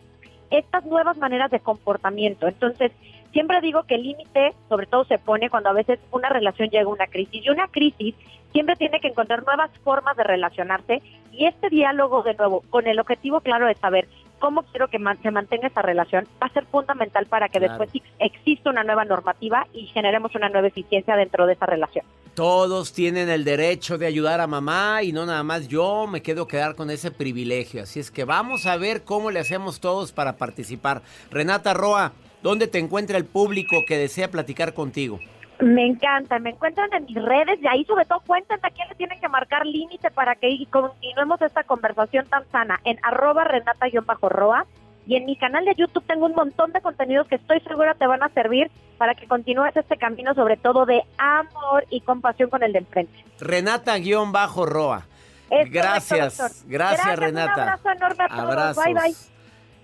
estas 0.49 0.85
nuevas 0.85 1.17
maneras 1.17 1.51
de 1.51 1.59
comportamiento. 1.59 2.47
Entonces, 2.47 2.93
Siempre 3.31 3.61
digo 3.61 3.83
que 3.83 3.95
el 3.95 4.03
límite, 4.03 4.53
sobre 4.69 4.87
todo, 4.87 5.05
se 5.05 5.17
pone 5.17 5.49
cuando 5.49 5.69
a 5.69 5.73
veces 5.73 5.99
una 6.11 6.29
relación 6.29 6.69
llega 6.69 6.85
a 6.85 6.93
una 6.93 7.07
crisis. 7.07 7.45
Y 7.45 7.49
una 7.49 7.67
crisis 7.67 8.15
siempre 8.51 8.75
tiene 8.75 8.99
que 8.99 9.09
encontrar 9.09 9.45
nuevas 9.45 9.71
formas 9.83 10.15
de 10.17 10.23
relacionarse. 10.23 11.01
Y 11.31 11.45
este 11.45 11.69
diálogo, 11.69 12.23
de 12.23 12.33
nuevo, 12.33 12.63
con 12.69 12.87
el 12.87 12.99
objetivo 12.99 13.41
claro 13.41 13.67
de 13.67 13.75
saber 13.75 14.07
cómo 14.39 14.63
quiero 14.63 14.87
que 14.87 14.99
se 15.21 15.31
mantenga 15.31 15.67
esta 15.67 15.81
relación, 15.81 16.27
va 16.41 16.47
a 16.47 16.53
ser 16.53 16.65
fundamental 16.65 17.25
para 17.25 17.49
que 17.49 17.59
después 17.59 17.89
exista 18.19 18.69
una 18.69 18.83
nueva 18.83 19.05
normativa 19.05 19.67
y 19.73 19.87
generemos 19.87 20.33
una 20.35 20.49
nueva 20.49 20.67
eficiencia 20.67 21.15
dentro 21.15 21.45
de 21.45 21.53
esa 21.53 21.65
relación. 21.65 22.05
Todos 22.33 22.93
tienen 22.93 23.29
el 23.29 23.43
derecho 23.43 23.97
de 23.97 24.05
ayudar 24.05 24.41
a 24.41 24.47
mamá 24.47 25.01
y 25.01 25.11
no 25.11 25.25
nada 25.25 25.41
más 25.43 25.67
yo 25.67 26.05
me 26.05 26.21
quedo 26.21 26.47
quedar 26.47 26.75
con 26.75 26.91
ese 26.91 27.09
privilegio. 27.09 27.83
Así 27.83 27.99
es 27.99 28.11
que 28.11 28.25
vamos 28.25 28.67
a 28.67 28.77
ver 28.77 29.03
cómo 29.03 29.31
le 29.31 29.39
hacemos 29.39 29.79
todos 29.79 30.11
para 30.11 30.37
participar. 30.37 31.01
Renata 31.31 31.73
Roa, 31.73 32.13
¿dónde 32.47 32.67
te 32.67 32.79
encuentra 32.79 33.17
el 33.17 33.25
público 33.25 33.83
que 33.85 33.97
desea 33.97 34.31
platicar 34.31 34.73
contigo? 34.73 35.19
Me 35.59 35.85
encanta, 35.85 36.39
me 36.39 36.51
encuentran 36.51 36.87
en 36.93 37.03
mis 37.03 37.21
redes 37.21 37.59
y 37.61 37.67
ahí 37.67 37.83
sobre 37.83 38.05
todo 38.05 38.21
cuéntenme 38.25 38.61
a 38.63 38.69
quién 38.69 38.87
le 38.87 38.95
tienen 38.95 39.19
que 39.19 39.27
marcar 39.27 39.65
límite 39.65 40.09
para 40.11 40.33
que 40.35 40.47
continuemos 40.69 41.41
esta 41.41 41.63
conversación 41.63 42.25
tan 42.27 42.49
sana 42.49 42.79
en 42.85 42.99
arroba 43.03 43.43
renata-roa 43.43 44.65
y 45.05 45.17
en 45.17 45.25
mi 45.25 45.35
canal 45.35 45.65
de 45.65 45.75
YouTube 45.75 46.05
tengo 46.07 46.25
un 46.25 46.35
montón 46.35 46.71
de 46.71 46.79
contenidos 46.79 47.27
que 47.27 47.35
estoy 47.35 47.59
segura 47.61 47.95
te 47.95 48.07
van 48.07 48.23
a 48.23 48.29
servir 48.29 48.71
para 48.97 49.13
que 49.13 49.27
continúes 49.27 49.75
este 49.75 49.97
camino 49.97 50.33
sobre 50.33 50.55
todo 50.55 50.85
de 50.85 51.01
amor 51.17 51.85
y 51.89 51.99
compasión 51.99 52.49
con 52.49 52.63
el 52.63 52.71
de 52.71 52.79
enfrente. 52.79 53.25
Renata-roa. 53.41 55.05
Gracias, 55.49 56.63
gracias, 56.65 57.19
Renata. 57.19 57.53
Un 57.53 57.59
abrazo 57.59 57.91
enorme 57.91 58.23
a 58.23 58.29
todos. 58.29 58.85
Bye 58.85 58.93
bye. 58.93 59.36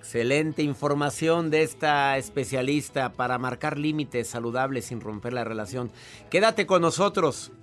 Excelente 0.03 0.61
información 0.61 1.49
de 1.49 1.63
esta 1.63 2.17
especialista 2.17 3.13
para 3.13 3.37
marcar 3.37 3.77
límites 3.77 4.27
saludables 4.27 4.83
sin 4.87 4.99
romper 4.99 5.31
la 5.31 5.45
relación. 5.45 5.91
Quédate 6.29 6.67
con 6.67 6.81
nosotros. 6.81 7.53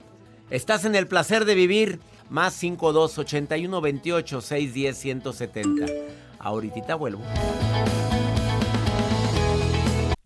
Estás 0.49 0.87
en 0.87 0.94
el 0.94 1.06
placer 1.06 1.44
de 1.44 1.54
vivir. 1.54 2.00
Más 2.30 2.54
52 2.54 3.18
81 3.18 3.80
28 3.82 4.40
610 4.40 4.97
170. 4.97 5.87
Ahorita 6.38 6.94
vuelvo 6.94 7.20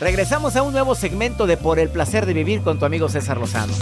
Regresamos 0.00 0.56
a 0.56 0.62
un 0.62 0.72
nuevo 0.72 0.94
segmento 0.94 1.46
de 1.46 1.58
Por 1.58 1.78
el 1.78 1.90
placer 1.90 2.24
de 2.24 2.32
vivir 2.32 2.62
con 2.62 2.78
tu 2.78 2.86
amigo 2.86 3.10
César 3.10 3.36
Lozano. 3.36 3.74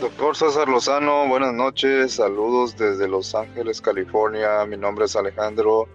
Doctor 0.00 0.34
César 0.34 0.66
Lozano, 0.66 1.28
buenas 1.28 1.52
noches, 1.52 2.14
saludos 2.14 2.74
desde 2.78 3.06
Los 3.06 3.34
Ángeles, 3.34 3.82
California. 3.82 4.64
Mi 4.66 4.78
nombre 4.78 5.04
es 5.04 5.14
Alejandro. 5.14 5.88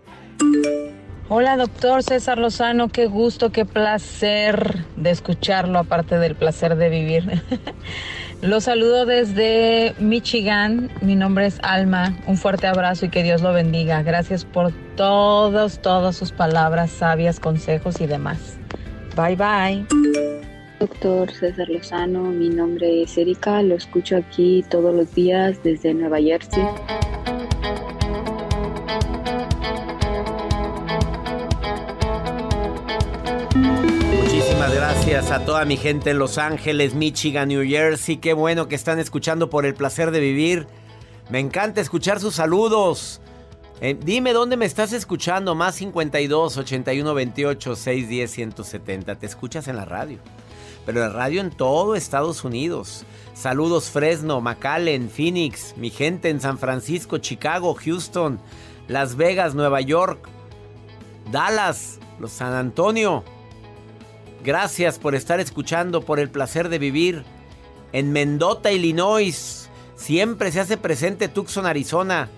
Hola, 1.28 1.58
doctor 1.58 2.04
César 2.04 2.38
Lozano, 2.38 2.90
qué 2.90 3.08
gusto, 3.08 3.52
qué 3.52 3.66
placer 3.66 4.86
de 4.96 5.10
escucharlo, 5.10 5.80
aparte 5.80 6.20
del 6.20 6.36
placer 6.36 6.76
de 6.76 6.90
vivir. 6.90 7.42
Lo 8.44 8.60
saludo 8.60 9.06
desde 9.06 9.96
Michigan. 10.00 10.92
Mi 11.00 11.16
nombre 11.16 11.46
es 11.46 11.60
Alma. 11.64 12.14
Un 12.28 12.36
fuerte 12.36 12.68
abrazo 12.68 13.06
y 13.06 13.10
que 13.10 13.24
Dios 13.24 13.42
lo 13.42 13.54
bendiga. 13.54 14.04
Gracias 14.04 14.44
por 14.44 14.74
todas, 14.98 15.82
todas 15.82 16.18
sus 16.18 16.34
palabras 16.34 16.92
sabias, 16.92 17.40
consejos 17.40 18.02
y 18.02 18.06
demás. 18.06 18.58
Bye 19.16 19.38
bye. 19.38 19.86
Doctor 20.78 21.32
César 21.32 21.70
Lozano, 21.70 22.24
mi 22.24 22.50
nombre 22.50 23.04
es 23.04 23.18
Erika. 23.18 23.62
Lo 23.62 23.76
escucho 23.76 24.18
aquí 24.18 24.66
todos 24.70 24.94
los 24.94 25.16
días 25.16 25.64
desde 25.64 25.94
Nueva 25.94 26.20
Jersey. 26.20 26.66
Gracias 35.14 35.42
a 35.42 35.46
toda 35.46 35.64
mi 35.66 35.78
gente 35.78 36.10
en 36.10 36.18
Los 36.18 36.40
Ángeles, 36.40 36.96
Michigan, 36.96 37.50
New 37.50 37.64
Jersey. 37.64 38.18
Qué 38.18 38.34
bueno 38.34 38.68
que 38.68 38.74
están 38.74 38.98
escuchando 38.98 39.48
por 39.48 39.64
el 39.68 39.76
placer 39.76 40.10
de 40.10 40.20
vivir. 40.20 40.66
Me 41.30 41.38
encanta 41.38 41.82
escuchar 41.82 42.20
sus 42.20 42.34
saludos. 42.34 43.22
Eh, 43.80 43.96
dime 44.04 44.34
dónde 44.34 44.58
me 44.58 44.66
estás 44.66 44.92
escuchando. 44.92 45.54
Más 45.54 45.76
52 45.76 46.58
81 46.58 47.14
28 47.14 47.76
610 47.76 48.32
170. 48.32 49.16
Te 49.20 49.26
escuchas 49.28 49.68
en 49.68 49.76
la 49.76 49.86
radio. 49.86 50.18
Pero 50.84 51.02
la 51.02 51.10
radio 51.10 51.42
en 51.42 51.52
todo 51.52 51.94
Estados 51.94 52.44
Unidos. 52.44 53.06
Saludos 53.36 53.92
Fresno, 53.92 54.42
McAllen, 54.42 55.12
Phoenix, 55.12 55.76
mi 55.78 55.92
gente 55.92 56.32
en 56.32 56.42
San 56.42 56.58
Francisco, 56.58 57.20
Chicago, 57.20 57.76
Houston, 57.76 58.40
Las 58.88 59.16
Vegas, 59.16 59.54
Nueva 59.54 59.80
York, 59.82 60.28
Dallas, 61.32 62.00
Los 62.20 62.32
San 62.32 62.54
Antonio. 62.54 63.24
Gracias 64.44 65.00
por 65.00 65.16
estar 65.16 65.40
escuchando, 65.40 66.02
por 66.02 66.20
el 66.20 66.30
placer 66.30 66.70
de 66.70 66.78
vivir 66.78 67.24
en 67.94 68.12
Mendota, 68.12 68.72
Illinois. 68.72 69.70
Siempre 69.96 70.52
se 70.52 70.60
hace 70.60 70.78
presente 70.78 71.30
Tucson, 71.30 71.66
Arizona. 71.66 72.30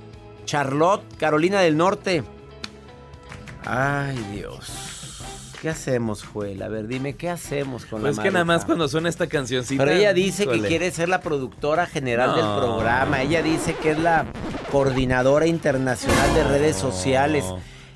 Charlotte, 0.45 1.03
Carolina 1.17 1.61
del 1.61 1.77
Norte. 1.77 2.23
Ay, 3.65 4.17
Dios. 4.31 4.71
¿Qué 5.59 5.69
hacemos, 5.69 6.23
Joel? 6.23 6.61
A 6.61 6.67
ver, 6.67 6.85
dime, 6.85 7.15
¿qué 7.15 7.27
hacemos 7.27 7.85
con 7.85 8.01
pues 8.01 8.17
la 8.17 8.21
Es 8.21 8.23
que 8.23 8.31
nada 8.31 8.45
más 8.45 8.65
cuando 8.65 8.87
suena 8.87 9.09
esta 9.09 9.25
cancioncita. 9.25 9.83
Pero 9.83 9.97
ella 9.97 10.13
dice 10.13 10.45
que 10.45 10.61
quiere 10.61 10.91
ser 10.91 11.09
la 11.09 11.21
productora 11.21 11.87
general 11.87 12.35
del 12.35 12.45
programa. 12.45 13.23
Ella 13.23 13.41
dice 13.41 13.73
que 13.73 13.91
es 13.91 13.99
la 13.99 14.27
coordinadora 14.71 15.47
internacional 15.47 16.35
de 16.35 16.43
redes 16.43 16.75
sociales. 16.75 17.45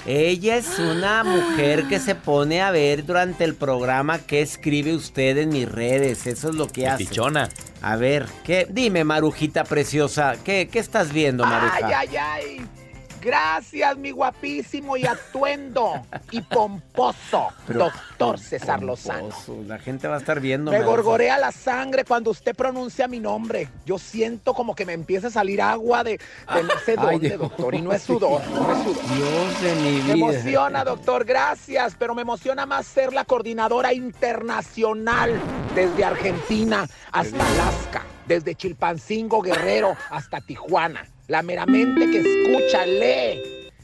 Ella 0.05 0.57
es 0.57 0.79
una 0.79 1.23
mujer 1.23 1.87
que 1.87 1.99
se 1.99 2.15
pone 2.15 2.61
a 2.61 2.71
ver 2.71 3.05
durante 3.05 3.43
el 3.43 3.55
programa 3.55 4.19
qué 4.19 4.41
escribe 4.41 4.95
usted 4.95 5.37
en 5.37 5.49
mis 5.49 5.69
redes. 5.69 6.25
Eso 6.25 6.49
es 6.49 6.55
lo 6.55 6.67
que 6.67 6.87
hace. 6.87 7.05
Pichona. 7.05 7.49
A 7.81 7.95
ver, 7.95 8.25
¿qué? 8.43 8.67
Dime, 8.69 9.03
Marujita 9.03 9.63
preciosa, 9.63 10.35
¿qué, 10.43 10.69
qué 10.71 10.79
estás 10.79 11.13
viendo, 11.13 11.45
Maruja? 11.45 11.79
Ay, 11.83 11.93
ay, 11.93 12.17
ay. 12.17 12.78
Gracias, 13.21 13.97
mi 13.97 14.11
guapísimo 14.11 14.95
y 14.95 15.05
atuendo 15.05 16.01
y 16.31 16.41
pomposo, 16.41 17.49
doctor 17.67 18.39
César 18.39 18.81
Lozano. 18.81 19.29
La 19.67 19.77
gente 19.77 20.07
va 20.07 20.15
a 20.15 20.19
estar 20.19 20.39
viendo. 20.39 20.71
Me 20.71 20.81
gorgorea 20.81 21.37
la 21.37 21.51
sangre 21.51 22.05
cuando 22.05 22.31
usted 22.31 22.55
pronuncia 22.55 23.07
mi 23.07 23.19
nombre. 23.19 23.67
Yo 23.85 23.97
siento 23.99 24.53
como 24.53 24.75
que 24.75 24.85
me 24.85 24.93
empieza 24.93 25.27
a 25.27 25.31
salir 25.31 25.61
agua 25.61 26.03
de, 26.03 26.11
de 26.11 26.63
no 26.63 26.73
sé 26.85 26.95
dónde, 26.95 27.37
doctor. 27.37 27.75
Y 27.75 27.81
no 27.81 27.91
es 27.91 28.03
sudor, 28.03 28.41
no 28.47 28.71
es 28.71 28.83
sudor. 28.83 29.03
Dios 29.15 29.61
de 29.61 29.75
mi 29.75 29.95
vida. 29.95 30.05
Me 30.05 30.13
emociona, 30.13 30.83
doctor, 30.83 31.25
gracias. 31.25 31.95
Pero 31.99 32.15
me 32.15 32.21
emociona 32.21 32.65
más 32.65 32.85
ser 32.85 33.13
la 33.13 33.25
coordinadora 33.25 33.93
internacional 33.93 35.39
desde 35.75 36.05
Argentina 36.05 36.87
hasta 37.11 37.49
Alaska, 37.49 38.05
desde 38.27 38.55
Chilpancingo 38.55 39.41
Guerrero 39.41 39.95
hasta 40.09 40.39
Tijuana 40.41 41.05
la 41.29 41.43
meramente 41.43 42.09
que 42.11 42.17
escucha, 42.17 42.85
lee 42.85 43.41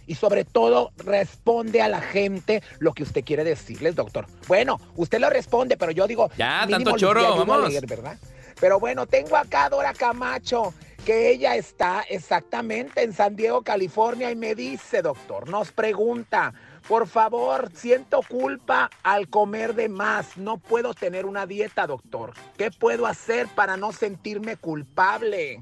y 0.08 0.16
sobre 0.16 0.44
todo 0.46 0.92
responde 0.98 1.82
a 1.82 1.88
la 1.88 2.02
gente 2.02 2.62
lo 2.80 2.94
que 2.94 3.04
usted 3.04 3.24
quiere 3.24 3.44
decirles, 3.44 3.96
doctor. 3.96 4.26
Bueno, 4.48 4.80
usted 4.96 5.20
lo 5.20 5.30
responde, 5.30 5.78
pero 5.78 5.92
yo 5.92 6.08
digo, 6.08 6.30
ya, 6.38 6.68
tanto 6.70 6.98
choro, 6.98 7.46
vamos. 7.46 7.72
¿verdad? 7.88 8.18
Pero 8.60 8.80
bueno, 8.80 9.06
tengo 9.06 9.38
acá 9.38 9.66
a 9.66 9.70
Dora 9.70 9.94
Camacho, 9.94 10.74
que 11.06 11.30
ella 11.30 11.56
está 11.56 12.04
exactamente 12.10 13.04
en 13.04 13.14
San 13.14 13.36
Diego, 13.36 13.62
California, 13.62 14.32
y 14.32 14.36
me 14.36 14.56
dice, 14.56 15.02
doctor, 15.02 15.48
nos 15.48 15.72
pregunta, 15.72 16.54
por 16.88 17.08
favor, 17.08 17.70
siento 17.76 18.22
culpa 18.28 18.90
al 19.04 19.28
comer 19.28 19.76
de 19.76 19.90
más, 19.90 20.38
no 20.38 20.58
puedo 20.58 20.94
tener 20.94 21.26
una 21.26 21.46
dieta, 21.46 21.86
doctor. 21.86 22.34
¿Qué 22.58 22.72
puedo 22.72 23.06
hacer 23.06 23.48
para 23.50 23.78
no 23.78 23.92
sentirme 23.92 24.56
culpable? 24.56 25.62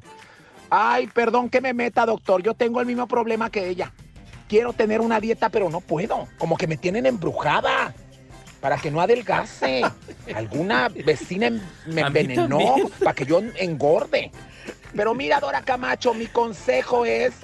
Ay, 0.75 1.05
perdón 1.05 1.51
que 1.51 1.61
me 1.61 1.71
meta, 1.71 2.03
doctor. 2.03 2.41
Yo 2.41 2.55
tengo 2.55 2.79
el 2.79 2.87
mismo 2.87 3.07
problema 3.07 3.51
que 3.51 3.69
ella. 3.69 3.93
Quiero 4.47 4.73
tener 4.73 5.01
una 5.01 5.19
dieta, 5.19 5.49
pero 5.49 5.69
no 5.69 5.81
puedo. 5.81 6.27
Como 6.39 6.57
que 6.57 6.65
me 6.65 6.77
tienen 6.77 7.05
embrujada. 7.05 7.93
Para 8.59 8.77
que 8.77 8.89
no 8.89 8.99
adelgace. 8.99 9.83
Alguna 10.35 10.89
vecina 10.89 11.51
me 11.85 12.01
envenenó 12.01 12.73
para 12.97 13.13
que 13.13 13.23
yo 13.23 13.39
engorde. 13.59 14.31
Pero 14.95 15.13
mira, 15.13 15.39
Dora 15.39 15.61
Camacho, 15.61 16.15
mi 16.15 16.25
consejo 16.25 17.05
es 17.05 17.35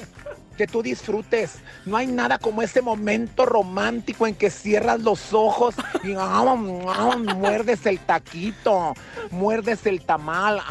que 0.60 0.68
tú 0.68 0.84
disfrutes. 0.84 1.54
No 1.86 1.96
hay 1.96 2.06
nada 2.06 2.38
como 2.38 2.62
ese 2.62 2.82
momento 2.82 3.46
romántico 3.46 4.28
en 4.28 4.36
que 4.36 4.50
cierras 4.50 5.00
los 5.00 5.32
ojos 5.32 5.74
y 6.04 6.10
muerdes 7.34 7.86
el 7.86 7.98
taquito, 8.00 8.94
muerdes 9.32 9.86
el 9.86 10.02
tamal. 10.02 10.62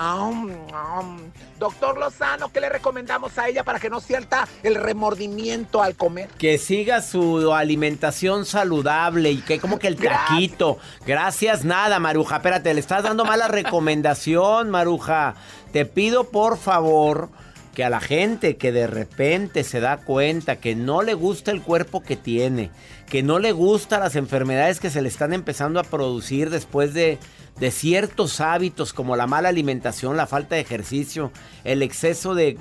Doctor 1.58 1.96
Lozano, 1.96 2.52
¿qué 2.52 2.60
le 2.60 2.68
recomendamos 2.68 3.38
a 3.38 3.48
ella 3.48 3.64
para 3.64 3.80
que 3.80 3.88
no 3.88 4.00
sienta 4.00 4.46
el 4.62 4.74
remordimiento 4.74 5.82
al 5.82 5.96
comer? 5.96 6.28
Que 6.36 6.58
siga 6.58 7.00
su 7.00 7.54
alimentación 7.54 8.44
saludable 8.44 9.30
y 9.30 9.38
que 9.38 9.58
como 9.58 9.78
que 9.78 9.88
el 9.88 9.96
taquito. 9.96 10.76
Gracias, 11.06 11.64
nada, 11.64 11.98
Maruja. 11.98 12.36
Espérate, 12.36 12.74
le 12.74 12.80
estás 12.80 13.04
dando 13.04 13.24
mala 13.24 13.48
recomendación, 13.48 14.68
Maruja. 14.68 15.34
Te 15.72 15.86
pido 15.86 16.24
por 16.24 16.58
favor 16.58 17.30
que 17.74 17.84
a 17.84 17.90
la 17.90 18.00
gente 18.00 18.56
que 18.56 18.72
de 18.72 18.86
repente 18.86 19.62
se 19.64 19.80
da 19.80 19.98
cuenta 19.98 20.56
que 20.56 20.74
no 20.74 21.02
le 21.02 21.14
gusta 21.14 21.50
el 21.50 21.62
cuerpo 21.62 22.02
que 22.02 22.16
tiene, 22.16 22.70
que 23.08 23.22
no 23.22 23.38
le 23.38 23.52
gustan 23.52 24.00
las 24.00 24.16
enfermedades 24.16 24.80
que 24.80 24.90
se 24.90 25.02
le 25.02 25.08
están 25.08 25.32
empezando 25.32 25.78
a 25.78 25.84
producir 25.84 26.50
después 26.50 26.94
de, 26.94 27.18
de 27.60 27.70
ciertos 27.70 28.40
hábitos 28.40 28.92
como 28.92 29.16
la 29.16 29.26
mala 29.26 29.48
alimentación, 29.48 30.16
la 30.16 30.26
falta 30.26 30.54
de 30.56 30.60
ejercicio, 30.60 31.30
el 31.64 31.82
exceso 31.82 32.34
de, 32.34 32.58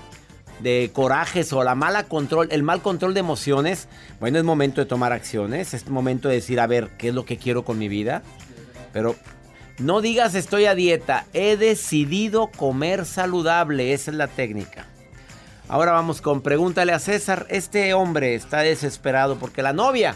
de 0.59 0.91
corajes 0.93 1.53
o 1.53 1.63
la 1.63 1.75
mala 1.75 2.03
control, 2.03 2.49
el 2.51 2.63
mal 2.63 2.81
control 2.81 3.13
de 3.13 3.19
emociones, 3.19 3.87
bueno, 4.19 4.37
es 4.37 4.43
momento 4.43 4.81
de 4.81 4.85
tomar 4.85 5.13
acciones, 5.13 5.73
es 5.73 5.87
momento 5.89 6.29
de 6.29 6.35
decir, 6.35 6.59
a 6.59 6.67
ver, 6.67 6.89
¿qué 6.97 7.09
es 7.09 7.15
lo 7.15 7.25
que 7.25 7.37
quiero 7.37 7.63
con 7.63 7.77
mi 7.77 7.87
vida? 7.87 8.23
Pero 8.93 9.15
no 9.79 10.01
digas 10.01 10.35
estoy 10.35 10.65
a 10.65 10.75
dieta, 10.75 11.25
he 11.33 11.57
decidido 11.57 12.47
comer 12.47 13.05
saludable, 13.05 13.93
esa 13.93 14.11
es 14.11 14.17
la 14.17 14.27
técnica. 14.27 14.87
Ahora 15.69 15.91
vamos 15.91 16.21
con 16.21 16.41
pregúntale 16.41 16.93
a 16.93 16.99
César. 16.99 17.45
Este 17.49 17.93
hombre 17.93 18.35
está 18.35 18.59
desesperado 18.59 19.37
porque 19.37 19.61
la 19.61 19.73
novia 19.73 20.15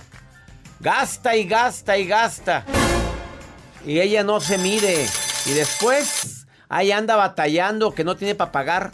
gasta 0.80 1.36
y 1.36 1.44
gasta 1.44 1.98
y 1.98 2.08
gasta. 2.08 2.66
Y 3.86 4.00
ella 4.00 4.24
no 4.24 4.40
se 4.40 4.58
mide. 4.58 5.06
Y 5.46 5.52
después 5.52 6.46
ahí 6.70 6.94
anda 6.94 7.18
batallando 7.18 7.94
que 7.94 8.06
no 8.06 8.16
tiene 8.16 8.34
para 8.34 8.54
pagar. 8.54 8.92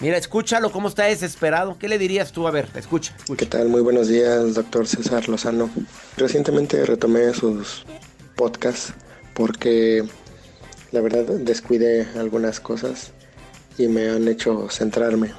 Mira, 0.00 0.18
escúchalo 0.18 0.70
cómo 0.70 0.88
está 0.88 1.04
desesperado. 1.04 1.78
¿Qué 1.78 1.88
le 1.88 1.96
dirías 1.96 2.32
tú? 2.32 2.46
A 2.46 2.50
ver, 2.50 2.68
escucha, 2.76 3.14
escucha. 3.16 3.38
¿Qué 3.38 3.46
tal? 3.46 3.68
Muy 3.70 3.80
buenos 3.80 4.08
días, 4.08 4.54
doctor 4.54 4.86
César 4.86 5.26
Lozano. 5.26 5.70
Recientemente 6.18 6.84
retomé 6.84 7.32
sus 7.32 7.86
podcasts 8.36 8.92
porque 9.32 10.04
la 10.92 11.00
verdad 11.00 11.24
descuidé 11.24 12.06
algunas 12.18 12.60
cosas 12.60 13.12
y 13.78 13.88
me 13.88 14.10
han 14.10 14.28
hecho 14.28 14.68
centrarme 14.68 15.32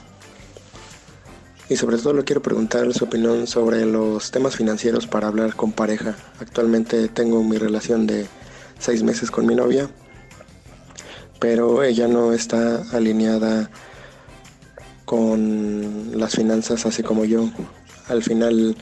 y 1.70 1.76
sobre 1.76 1.98
todo 1.98 2.14
le 2.14 2.24
quiero 2.24 2.42
preguntar 2.42 2.92
su 2.94 3.06
opinión 3.06 3.46
sobre 3.46 3.86
los 3.86 4.32
temas 4.32 4.56
financieros 4.56 5.06
para 5.06 5.28
hablar 5.28 5.56
con 5.56 5.72
pareja. 5.72 6.16
Actualmente 6.40 7.08
tengo 7.10 7.44
mi 7.44 7.58
relación 7.58 8.08
de 8.08 8.26
seis 8.80 9.04
meses 9.04 9.30
con 9.30 9.46
mi 9.46 9.54
novia, 9.54 9.88
pero 11.40 11.84
ella 11.84 12.08
no 12.08 12.34
está 12.34 12.82
alineada 12.92 13.70
con 15.06 16.20
las 16.20 16.36
finanzas 16.36 16.88
así 16.88 17.04
como 17.04 17.24
yo. 17.24 17.50
Al 18.08 18.24
final 18.24 18.76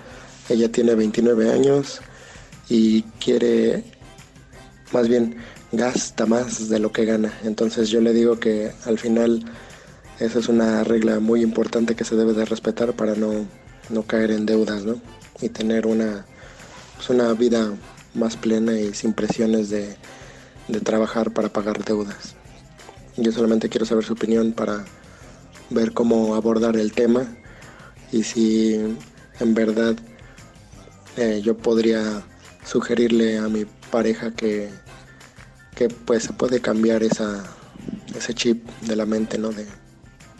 ella 0.47 0.71
tiene 0.71 0.95
29 0.95 1.52
años 1.52 2.00
y 2.69 3.04
quiere, 3.19 3.84
más 4.93 5.10
bien, 5.10 5.36
gasta 5.73 6.26
más 6.26 6.69
de 6.69 6.80
lo 6.80 6.93
que 6.93 7.04
gana. 7.04 7.38
Entonces 7.43 7.89
yo 7.89 8.00
le 8.00 8.13
digo 8.13 8.39
que 8.39 8.71
al 8.86 8.97
final 8.97 9.43
esa 10.19 10.39
es 10.39 10.49
una 10.49 10.84
regla 10.84 11.19
muy 11.19 11.41
importante 11.41 11.95
que 11.95 12.03
se 12.03 12.15
debe 12.15 12.34
de 12.34 12.45
respetar 12.45 12.93
para 12.93 13.15
no, 13.15 13.47
caer 14.08 14.32
en 14.32 14.45
deudas, 14.45 14.84
¿no? 14.84 14.99
Y 15.41 15.49
tener 15.49 15.86
una, 15.86 16.25
pues, 16.95 17.10
una 17.10 17.32
vida 17.34 17.73
más 18.15 18.36
plena 18.36 18.80
y 18.80 18.93
sin 18.93 19.13
presiones 19.13 19.69
de, 19.69 19.95
de 20.67 20.80
trabajar 20.80 21.32
para 21.32 21.49
pagar 21.49 21.84
deudas. 21.84 22.36
Yo 23.15 23.32
solamente 23.32 23.69
quiero 23.69 23.86
saber 23.86 24.06
su 24.06 24.13
opinión 24.13 24.53
para 24.53 24.86
ver 25.69 25.93
cómo 25.93 26.36
abordar 26.36 26.77
el 26.77 26.93
tema 26.93 27.25
y 28.12 28.23
si 28.23 28.75
en 29.39 29.53
verdad 29.53 29.95
eh, 31.17 31.41
yo 31.43 31.58
podría 31.58 32.23
sugerirle 32.65 33.38
a 33.38 33.47
mi 33.49 33.65
pareja 33.91 34.32
que, 34.32 34.69
que 35.75 35.89
pues 35.89 36.23
se 36.23 36.34
puede 36.34 36.60
cambiar 36.62 37.03
esa, 37.03 37.43
ese 38.15 38.34
chip 38.34 38.67
de 38.82 38.95
la 38.95 39.06
mente, 39.06 39.38
¿no? 39.38 39.49
De, 39.49 39.65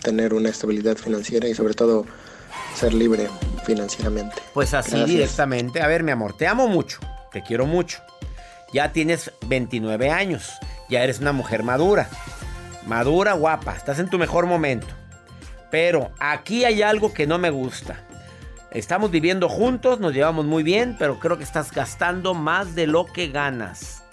tener 0.02 0.34
una 0.34 0.50
estabilidad 0.50 0.98
financiera 0.98 1.48
y 1.48 1.54
sobre 1.54 1.74
todo 1.74 2.06
ser 2.76 2.94
libre 2.94 3.30
financieramente. 3.66 4.36
Pues 4.54 4.74
así 4.74 5.04
directamente. 5.04 5.82
A 5.82 5.88
ver, 5.88 6.04
mi 6.04 6.12
amor, 6.12 6.36
te 6.38 6.48
amo 6.48 6.68
mucho, 6.68 7.00
te 7.32 7.44
quiero 7.44 7.66
mucho. 7.66 8.00
Ya 8.74 8.92
tienes 8.92 9.32
29 9.48 10.10
años, 10.10 10.54
ya 10.90 11.04
eres 11.04 11.20
una 11.20 11.32
mujer 11.32 11.64
madura. 11.64 12.10
Madura, 12.86 13.34
guapa, 13.34 13.76
estás 13.76 14.00
en 14.00 14.10
tu 14.10 14.18
mejor 14.18 14.46
momento. 14.46 14.88
Pero 15.72 16.12
aquí 16.20 16.64
hay 16.64 16.82
algo 16.82 17.14
que 17.14 17.28
no 17.28 17.38
me 17.38 17.50
gusta. 17.50 18.04
Estamos 18.72 19.12
viviendo 19.12 19.50
juntos, 19.50 20.00
nos 20.00 20.14
llevamos 20.14 20.46
muy 20.46 20.64
bien, 20.64 20.96
pero 21.00 21.20
creo 21.20 21.38
que 21.38 21.44
estás 21.44 21.72
gastando 21.72 22.34
más 22.34 22.76
de 22.76 22.88
lo 22.88 23.06
que 23.06 23.28
ganas. 23.28 24.04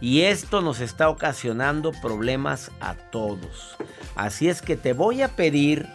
Y 0.00 0.22
esto 0.22 0.60
nos 0.60 0.80
está 0.80 1.08
ocasionando 1.08 1.92
problemas 1.92 2.70
a 2.80 2.94
todos. 2.94 3.76
Así 4.14 4.48
es 4.48 4.62
que 4.62 4.76
te 4.76 4.92
voy 4.92 5.22
a 5.22 5.28
pedir 5.28 5.88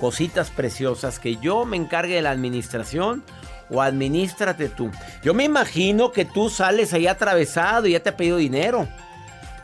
cositas 0.00 0.50
preciosas 0.50 1.18
que 1.18 1.36
yo 1.36 1.64
me 1.64 1.76
encargue 1.76 2.16
de 2.16 2.22
la 2.22 2.30
administración 2.30 3.24
o 3.70 3.82
administrate 3.82 4.68
tú. 4.68 4.90
Yo 5.22 5.34
me 5.34 5.44
imagino 5.44 6.12
que 6.12 6.24
tú 6.24 6.50
sales 6.50 6.92
ahí 6.92 7.06
atravesado 7.06 7.86
y 7.86 7.92
ya 7.92 8.00
te 8.00 8.10
ha 8.10 8.16
pedido 8.16 8.38
dinero. 8.38 8.88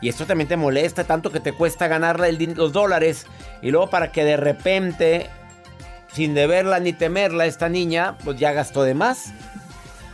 Y 0.01 0.09
esto 0.09 0.25
también 0.25 0.47
te 0.47 0.57
molesta 0.57 1.05
tanto 1.05 1.31
que 1.31 1.39
te 1.39 1.53
cuesta 1.53 1.87
ganar 1.87 2.19
los 2.19 2.73
dólares. 2.73 3.25
Y 3.61 3.71
luego 3.71 3.89
para 3.89 4.11
que 4.11 4.23
de 4.23 4.37
repente, 4.37 5.29
sin 6.13 6.33
deberla 6.33 6.79
ni 6.79 6.93
temerla, 6.93 7.45
esta 7.45 7.69
niña, 7.69 8.17
pues 8.23 8.37
ya 8.37 8.51
gastó 8.51 8.83
de 8.83 8.93
más. 8.93 9.33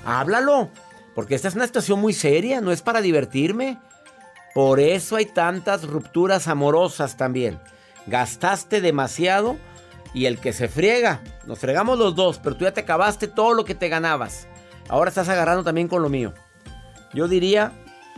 Háblalo. 0.06 0.70
Porque 1.16 1.36
esta 1.36 1.48
es 1.48 1.56
una 1.56 1.66
situación 1.66 2.00
muy 2.00 2.14
seria, 2.14 2.62
no 2.62 2.72
es 2.72 2.82
para 2.82 3.02
divertirme. 3.02 3.80
Por 4.54 4.80
eso 4.80 5.16
hay 5.16 5.26
tantas 5.26 5.84
rupturas 5.84 6.48
amorosas 6.48 7.18
también. 7.18 7.60
Gastaste 8.08 8.82
demasiado 8.82 9.58
y 10.14 10.26
el 10.26 10.40
que 10.40 10.54
se 10.54 10.68
friega, 10.68 11.22
nos 11.46 11.60
fregamos 11.60 11.98
los 11.98 12.16
dos, 12.16 12.40
pero 12.40 12.56
tú 12.56 12.66
ya 12.66 12.74
te 12.74 12.82
acabaste 12.82 13.28
todo 13.28 13.54
lo 13.54 13.64
que 13.64 13.76
te 13.76 13.90
ganabas. 13.90 14.48
Ahora 14.90 15.10
estás 15.10 15.30
agarrando 15.30 15.64
también 15.64 15.88
con 15.88 16.02
lo 16.02 16.10
mío. 16.10 16.34
Yo 17.14 17.28
diría 17.28 17.72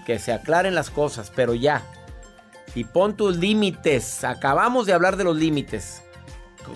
que 0.05 0.19
se 0.19 0.33
aclaren 0.33 0.75
las 0.75 0.89
cosas, 0.89 1.31
pero 1.35 1.53
ya. 1.53 1.83
Y 2.75 2.85
pon 2.85 3.15
tus 3.15 3.37
límites. 3.37 4.23
Acabamos 4.23 4.85
de 4.85 4.93
hablar 4.93 5.17
de 5.17 5.23
los 5.23 5.37
límites. 5.37 6.01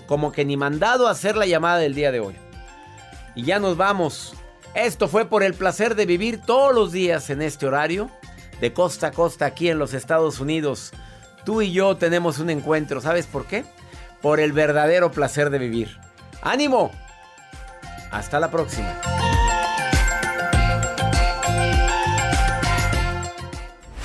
Como 0.06 0.30
que 0.32 0.44
ni 0.44 0.56
mandado 0.56 1.08
a 1.08 1.12
hacer 1.12 1.36
la 1.36 1.46
llamada 1.46 1.78
del 1.78 1.94
día 1.94 2.12
de 2.12 2.20
hoy. 2.20 2.36
Y 3.34 3.42
ya 3.42 3.58
nos 3.58 3.76
vamos. 3.76 4.34
Esto 4.78 5.08
fue 5.08 5.24
por 5.24 5.42
el 5.42 5.54
placer 5.54 5.96
de 5.96 6.06
vivir 6.06 6.40
todos 6.40 6.72
los 6.72 6.92
días 6.92 7.30
en 7.30 7.42
este 7.42 7.66
horario, 7.66 8.12
de 8.60 8.72
costa 8.72 9.08
a 9.08 9.10
costa 9.10 9.44
aquí 9.44 9.68
en 9.68 9.80
los 9.80 9.92
Estados 9.92 10.38
Unidos. 10.38 10.92
Tú 11.44 11.62
y 11.62 11.72
yo 11.72 11.96
tenemos 11.96 12.38
un 12.38 12.48
encuentro, 12.48 13.00
¿sabes 13.00 13.26
por 13.26 13.46
qué? 13.46 13.64
Por 14.22 14.38
el 14.38 14.52
verdadero 14.52 15.10
placer 15.10 15.50
de 15.50 15.58
vivir. 15.58 15.98
¡Ánimo! 16.42 16.92
Hasta 18.12 18.38
la 18.38 18.52
próxima. 18.52 19.00